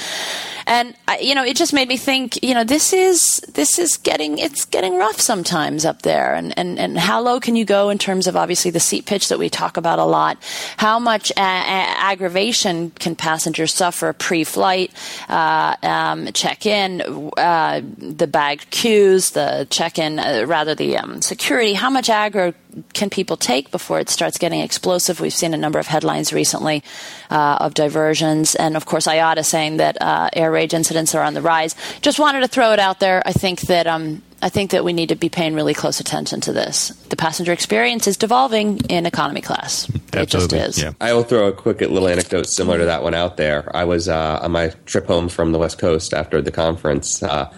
And 0.65 0.95
you 1.19 1.33
know, 1.33 1.43
it 1.43 1.57
just 1.57 1.73
made 1.73 1.87
me 1.87 1.97
think. 1.97 2.41
You 2.43 2.53
know, 2.53 2.63
this 2.63 2.93
is 2.93 3.41
this 3.53 3.77
is 3.79 3.97
getting 3.97 4.37
it's 4.37 4.65
getting 4.65 4.95
rough 4.97 5.19
sometimes 5.19 5.83
up 5.83 6.03
there. 6.03 6.35
And 6.35 6.57
and 6.57 6.79
and 6.79 6.97
how 6.97 7.19
low 7.21 7.39
can 7.39 7.55
you 7.55 7.65
go 7.65 7.89
in 7.89 7.97
terms 7.97 8.27
of 8.27 8.37
obviously 8.37 8.71
the 8.71 8.79
seat 8.79 9.05
pitch 9.05 9.27
that 9.29 9.39
we 9.39 9.49
talk 9.49 9.77
about 9.77 9.99
a 9.99 10.05
lot? 10.05 10.37
How 10.77 10.99
much 10.99 11.31
a- 11.31 11.41
a- 11.41 11.95
aggravation 12.11 12.91
can 12.91 13.15
passengers 13.15 13.73
suffer 13.73 14.13
pre-flight, 14.13 14.91
uh, 15.27 15.75
um, 15.83 16.31
check-in, 16.33 17.01
uh, 17.37 17.81
the 17.97 18.27
bag 18.27 18.61
queues, 18.69 19.31
the 19.31 19.67
check-in, 19.69 20.19
uh, 20.19 20.45
rather 20.47 20.75
the 20.75 20.97
um, 20.97 21.21
security? 21.21 21.73
How 21.73 21.89
much 21.89 22.07
aggro 22.07 22.53
can 22.93 23.09
people 23.09 23.37
take 23.37 23.71
before 23.71 23.99
it 23.99 24.09
starts 24.09 24.37
getting 24.37 24.61
explosive? 24.61 25.19
We've 25.19 25.33
seen 25.33 25.53
a 25.53 25.57
number 25.57 25.79
of 25.79 25.87
headlines 25.87 26.31
recently 26.31 26.83
uh, 27.29 27.57
of 27.59 27.73
diversions, 27.73 28.55
and 28.55 28.75
of 28.77 28.85
course, 28.85 29.07
IATA 29.07 29.43
saying 29.43 29.77
that 29.77 30.01
uh, 30.01 30.29
air 30.33 30.51
rage 30.51 30.73
incidents 30.73 31.15
are 31.15 31.23
on 31.23 31.33
the 31.33 31.41
rise. 31.41 31.75
Just 32.01 32.19
wanted 32.19 32.41
to 32.41 32.47
throw 32.47 32.71
it 32.73 32.79
out 32.79 32.99
there. 32.99 33.23
I 33.25 33.33
think 33.33 33.61
that 33.61 33.87
um, 33.87 34.21
I 34.41 34.49
think 34.49 34.71
that 34.71 34.83
we 34.83 34.93
need 34.93 35.09
to 35.09 35.15
be 35.15 35.29
paying 35.29 35.55
really 35.55 35.73
close 35.73 35.99
attention 35.99 36.41
to 36.41 36.53
this. 36.53 36.89
The 37.09 37.15
passenger 37.15 37.51
experience 37.51 38.07
is 38.07 38.17
devolving 38.17 38.77
in 38.89 39.05
economy 39.05 39.41
class. 39.41 39.89
It 40.13 40.27
just 40.27 40.53
is. 40.53 40.81
yeah. 40.81 40.93
I 41.01 41.13
will 41.13 41.23
throw 41.23 41.47
a 41.47 41.53
quick 41.53 41.81
little 41.81 42.07
anecdote 42.07 42.47
similar 42.47 42.77
to 42.77 42.85
that 42.85 43.03
one 43.03 43.13
out 43.13 43.37
there. 43.37 43.75
I 43.75 43.83
was 43.83 44.07
uh, 44.07 44.39
on 44.41 44.51
my 44.51 44.69
trip 44.85 45.07
home 45.07 45.29
from 45.29 45.51
the 45.51 45.59
West 45.59 45.79
Coast 45.79 46.13
after 46.13 46.41
the 46.41 46.51
conference. 46.51 47.21
Uh, 47.21 47.51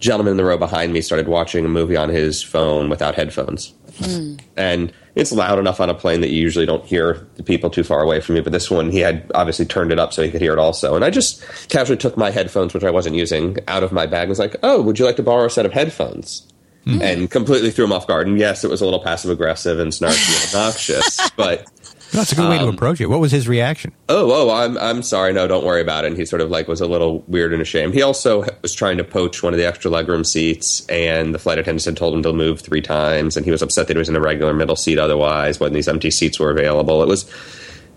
gentleman 0.00 0.32
in 0.32 0.36
the 0.36 0.44
row 0.44 0.58
behind 0.58 0.92
me 0.92 1.00
started 1.00 1.28
watching 1.28 1.64
a 1.64 1.68
movie 1.68 1.96
on 1.96 2.10
his 2.10 2.42
phone 2.42 2.90
without 2.90 3.14
headphones. 3.14 3.72
Mm. 3.98 4.40
And 4.56 4.92
it's 5.14 5.32
loud 5.32 5.58
enough 5.58 5.80
on 5.80 5.90
a 5.90 5.94
plane 5.94 6.20
that 6.20 6.30
you 6.30 6.40
usually 6.40 6.66
don't 6.66 6.84
hear 6.84 7.26
the 7.36 7.42
people 7.42 7.70
too 7.70 7.84
far 7.84 8.02
away 8.02 8.20
from 8.20 8.36
you. 8.36 8.42
But 8.42 8.52
this 8.52 8.70
one, 8.70 8.90
he 8.90 8.98
had 8.98 9.30
obviously 9.34 9.64
turned 9.64 9.92
it 9.92 9.98
up 9.98 10.12
so 10.12 10.22
he 10.22 10.30
could 10.30 10.40
hear 10.40 10.52
it 10.52 10.58
also. 10.58 10.96
And 10.96 11.04
I 11.04 11.10
just 11.10 11.42
casually 11.68 11.96
took 11.96 12.16
my 12.16 12.30
headphones, 12.30 12.74
which 12.74 12.84
I 12.84 12.90
wasn't 12.90 13.16
using, 13.16 13.58
out 13.68 13.82
of 13.82 13.92
my 13.92 14.06
bag 14.06 14.22
and 14.22 14.30
was 14.30 14.38
like, 14.38 14.56
oh, 14.62 14.82
would 14.82 14.98
you 14.98 15.04
like 15.04 15.16
to 15.16 15.22
borrow 15.22 15.46
a 15.46 15.50
set 15.50 15.66
of 15.66 15.72
headphones? 15.72 16.46
Hmm. 16.84 17.00
And 17.00 17.30
completely 17.30 17.70
threw 17.70 17.84
him 17.84 17.92
off 17.92 18.06
guard. 18.06 18.26
And 18.26 18.38
yes, 18.38 18.62
it 18.64 18.70
was 18.70 18.80
a 18.80 18.84
little 18.84 19.02
passive 19.02 19.30
aggressive 19.30 19.78
and 19.78 19.90
snarky 19.90 20.34
and 20.34 20.54
obnoxious, 20.54 21.30
but 21.36 21.66
That's 22.14 22.32
a 22.32 22.34
good 22.36 22.48
way 22.48 22.58
to 22.58 22.64
Um, 22.64 22.74
approach 22.74 23.00
it. 23.00 23.06
What 23.10 23.20
was 23.20 23.32
his 23.32 23.46
reaction? 23.48 23.92
oh, 24.08 24.30
oh, 24.48 24.50
I'm 24.54 24.78
I'm 24.78 25.02
sorry, 25.02 25.32
no, 25.32 25.46
don't 25.48 25.64
worry 25.64 25.80
about 25.80 26.04
it. 26.04 26.08
And 26.08 26.16
he 26.16 26.24
sort 26.24 26.40
of 26.40 26.50
like 26.50 26.68
was 26.68 26.80
a 26.80 26.86
little 26.86 27.24
weird 27.28 27.52
and 27.52 27.60
ashamed. 27.60 27.92
He 27.94 28.02
also 28.02 28.44
was 28.62 28.72
trying 28.72 28.96
to 28.98 29.04
poach 29.04 29.42
one 29.42 29.52
of 29.52 29.58
the 29.58 29.66
extra 29.66 29.90
legroom 29.90 30.24
seats, 30.24 30.86
and 30.88 31.34
the 31.34 31.38
flight 31.38 31.58
attendants 31.58 31.84
had 31.84 31.96
told 31.96 32.14
him 32.14 32.22
to 32.22 32.32
move 32.32 32.60
three 32.60 32.80
times, 32.80 33.36
and 33.36 33.44
he 33.44 33.50
was 33.50 33.62
upset 33.62 33.88
that 33.88 33.94
he 33.96 33.98
was 33.98 34.08
in 34.08 34.16
a 34.16 34.20
regular 34.20 34.54
middle 34.54 34.76
seat 34.76 34.98
otherwise 34.98 35.58
when 35.58 35.72
these 35.72 35.88
empty 35.88 36.10
seats 36.10 36.38
were 36.38 36.50
available. 36.50 37.02
It 37.02 37.08
was 37.08 37.28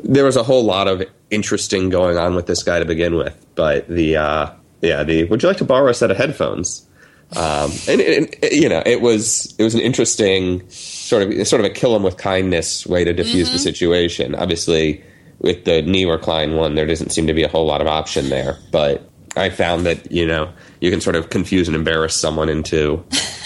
there 0.04 0.26
was 0.26 0.36
a 0.36 0.44
whole 0.44 0.64
lot 0.64 0.88
of 0.88 1.04
interesting 1.30 1.90
going 1.90 2.18
on 2.18 2.34
with 2.36 2.48
this 2.48 2.64
guy 2.64 2.80
to 2.80 2.86
begin 2.86 3.16
with, 3.16 3.36
but 3.56 3.88
the 3.88 4.18
uh, 4.18 4.50
yeah, 4.82 5.04
the 5.04 5.26
would 5.26 5.44
you 5.44 5.48
like 5.50 5.58
to 5.58 5.66
borrow 5.66 5.90
a 5.90 5.94
set 5.94 6.10
of 6.12 6.18
headphones? 6.18 6.87
Um, 7.36 7.72
and, 7.90 8.00
and, 8.00 8.36
you 8.52 8.70
know, 8.70 8.82
it 8.86 9.02
was 9.02 9.54
it 9.58 9.64
was 9.64 9.76
an 9.76 9.82
interesting 9.82 10.68
sort 10.70 11.24
of 11.24 11.48
sort 11.48 11.60
of 11.60 11.66
a 11.66 11.70
kill 11.70 11.96
him 11.96 12.04
with 12.04 12.18
kindness 12.18 12.88
way 12.88 13.04
to 13.04 13.14
diffuse 13.14 13.52
the 13.52 13.60
situation. 13.60 14.34
Obviously, 14.36 15.04
with 15.40 15.66
the 15.66 15.82
knee 15.82 16.06
recline 16.06 16.56
one, 16.56 16.76
there 16.76 16.86
doesn't 16.86 17.12
seem 17.12 17.28
to 17.28 17.34
be 17.34 17.44
a 17.44 17.48
whole 17.48 17.66
lot 17.66 17.82
of 17.82 17.88
option 17.88 18.30
there. 18.30 18.58
But 18.72 19.10
I 19.36 19.50
found 19.50 19.86
that 19.86 20.12
you 20.12 20.26
know 20.26 20.52
you 20.80 20.90
can 20.90 21.02
sort 21.02 21.16
of 21.16 21.30
confuse 21.30 21.68
and 21.68 21.76
embarrass 21.76 22.16
someone 22.16 22.50
into 22.50 23.04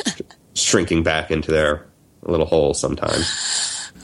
shrinking 0.53 1.01
back 1.03 1.31
into 1.31 1.51
their 1.51 1.85
little 2.23 2.45
hole 2.45 2.73
sometimes. 2.73 3.27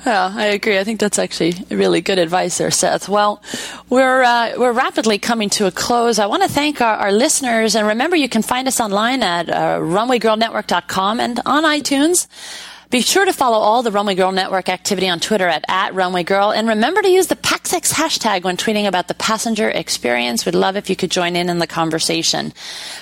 Yeah, 0.05 0.31
I 0.33 0.45
agree. 0.47 0.79
I 0.79 0.83
think 0.83 0.99
that's 0.99 1.19
actually 1.19 1.53
really 1.69 2.01
good 2.01 2.17
advice 2.19 2.57
there, 2.57 2.71
Seth. 2.71 3.10
Well, 3.10 3.41
we're 3.89 4.23
uh, 4.23 4.53
we're 4.57 4.71
rapidly 4.71 5.17
coming 5.17 5.49
to 5.51 5.65
a 5.65 5.71
close. 5.71 6.19
I 6.19 6.27
want 6.27 6.43
to 6.43 6.49
thank 6.49 6.81
our, 6.81 6.95
our 6.97 7.12
listeners, 7.12 7.75
and 7.75 7.88
remember, 7.88 8.15
you 8.15 8.29
can 8.29 8.41
find 8.41 8.67
us 8.67 8.79
online 8.79 9.23
at 9.23 9.49
uh, 9.49 9.79
runwaygirlnetwork.com 9.79 11.19
and 11.19 11.39
on 11.45 11.63
iTunes. 11.63 12.27
Be 12.89 13.01
sure 13.01 13.25
to 13.25 13.33
follow 13.33 13.57
all 13.57 13.83
the 13.83 13.91
Runway 13.91 14.15
Girl 14.15 14.31
Network 14.31 14.69
activity 14.69 15.10
on 15.10 15.19
Twitter 15.19 15.45
at, 15.45 15.65
at 15.67 15.93
Runway 15.93 16.23
Girl, 16.23 16.51
and 16.51 16.69
remember 16.69 17.01
to 17.01 17.10
use 17.10 17.27
the 17.27 17.36
PaxEx 17.36 17.91
hashtag 17.91 18.43
when 18.43 18.55
tweeting 18.55 18.88
about 18.88 19.10
the 19.10 19.13
passenger 19.13 19.69
experience. 19.69 20.45
We'd 20.45 20.55
love 20.55 20.77
if 20.77 20.89
you 20.89 20.95
could 20.95 21.12
join 21.12 21.36
in 21.36 21.49
in 21.49 21.60
the 21.60 21.67
conversation. 21.67 22.53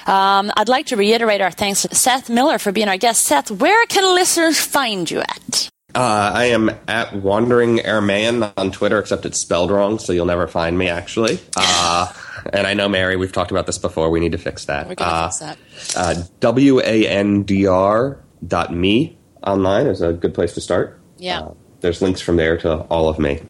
Um, 0.08 0.52
I'd 0.58 0.70
like 0.70 0.88
to 0.88 0.96
reiterate 0.96 1.42
our 1.42 1.52
thanks 1.52 1.84
to 1.84 1.94
Seth 1.94 2.32
Miller 2.32 2.58
for 2.58 2.72
being 2.72 2.88
our 2.88 2.98
guest. 2.98 3.26
Seth, 3.26 3.52
where 3.52 3.86
can 3.86 4.16
listeners 4.16 4.60
find 4.60 5.12
you 5.12 5.20
at? 5.20 5.70
Uh, 5.96 6.32
I 6.34 6.46
am 6.48 6.72
at 6.90 7.16
Wandering 7.16 7.78
Aramean 7.78 8.52
on 8.58 8.72
Twitter, 8.72 9.00
except 9.00 9.26
it's 9.26 9.40
spelled 9.40 9.72
wrong, 9.72 9.98
so 9.98 10.12
you'll 10.12 10.26
never 10.26 10.46
find 10.46 10.78
me 10.78 10.90
actually. 10.90 11.40
Uh, 11.56 12.12
and 12.52 12.68
I 12.68 12.74
know 12.74 12.90
Mary, 12.90 13.16
we've 13.16 13.32
talked 13.32 13.52
about 13.52 13.66
this 13.66 13.78
before. 13.78 14.10
We 14.10 14.20
need 14.20 14.34
to 14.34 14.38
fix 14.38 14.66
that. 14.66 14.90
We're 14.90 14.96
gonna 14.96 15.10
uh, 15.10 15.30
fix 15.30 15.94
that. 15.94 16.18
Uh, 16.20 16.24
W 16.42 16.82
A 16.82 17.08
N 17.08 17.44
D 17.44 17.66
R 17.66 18.22
dot 18.46 18.74
me 18.74 19.18
online 19.42 19.88
is 19.88 20.02
a 20.02 20.12
good 20.12 20.34
place 20.34 20.54
to 20.56 20.62
start. 20.62 21.00
Yeah. 21.18 21.40
Uh, 21.40 21.54
there's 21.80 22.02
links 22.02 22.20
from 22.20 22.36
there 22.36 22.58
to 22.58 22.80
all 22.82 23.08
of 23.08 23.18
me. 23.18 23.44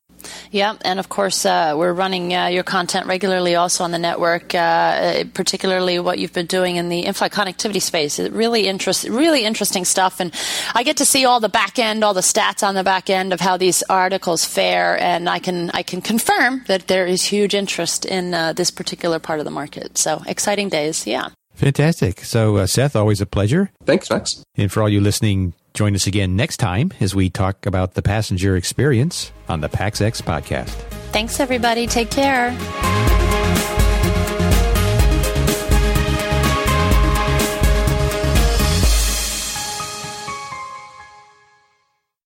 Yeah, 0.52 0.76
and 0.84 1.00
of 1.00 1.10
course, 1.10 1.46
uh, 1.46 1.74
we're 1.76 1.94
running 1.94 2.34
uh, 2.34 2.48
your 2.48 2.64
content 2.64 3.08
regularly 3.08 3.56
also 3.56 3.84
on 3.84 3.92
the 3.92 4.00
network, 4.00 4.54
uh, 4.56 5.24
particularly 5.34 6.00
what 6.00 6.20
you've 6.20 6.34
been 6.34 6.46
doing 6.46 6.78
in 6.78 6.90
the 6.90 7.06
in-flight 7.06 7.32
connectivity 7.32 7.82
space. 7.82 8.20
It 8.20 8.32
really 8.32 8.68
interest, 8.68 9.08
really 9.08 9.44
interesting 9.44 9.86
stuff, 9.86 10.20
and 10.20 10.34
I 10.74 10.84
get 10.84 10.98
to 10.98 11.06
see 11.06 11.26
all 11.26 11.40
the 11.40 11.50
back 11.50 11.80
end, 11.80 12.04
all 12.04 12.14
the 12.14 12.22
stats 12.22 12.66
on 12.66 12.76
the 12.76 12.84
back 12.84 13.10
end 13.10 13.34
of 13.34 13.42
how 13.42 13.58
these 13.58 13.84
articles 13.90 14.46
fare, 14.46 15.00
and 15.02 15.30
I 15.30 15.40
can 15.40 15.70
I 15.72 15.84
can 15.84 16.02
confirm 16.02 16.64
that 16.68 16.88
there 16.88 17.06
is 17.06 17.24
huge 17.24 17.54
interest 17.54 18.06
in 18.06 18.34
uh, 18.34 18.54
this 18.54 18.72
particular 18.72 19.20
part 19.20 19.40
of 19.40 19.46
the 19.46 19.52
market. 19.52 19.98
So 19.98 20.22
exciting 20.28 20.70
days, 20.70 21.06
yeah. 21.08 21.30
Fantastic. 21.56 22.20
So, 22.20 22.58
uh, 22.58 22.68
Seth, 22.68 22.96
always 22.96 23.22
a 23.22 23.26
pleasure. 23.26 23.72
Thanks, 23.86 24.10
Max. 24.10 24.44
And 24.56 24.70
for 24.70 24.82
all 24.82 24.90
you 24.90 25.00
listening, 25.00 25.54
join 25.76 25.94
us 25.94 26.08
again 26.08 26.36
next 26.36 26.58
time 26.58 26.92
as 27.00 27.14
we 27.14 27.30
talk 27.30 27.66
about 27.66 27.94
the 27.94 28.02
passenger 28.02 28.56
experience 28.56 29.32
on 29.48 29.62
the 29.62 29.70
PaxEx 29.70 30.22
podcast. 30.22 30.74
Thanks, 31.12 31.40
everybody. 31.40 31.86
Take 31.86 32.10
care. 32.10 32.56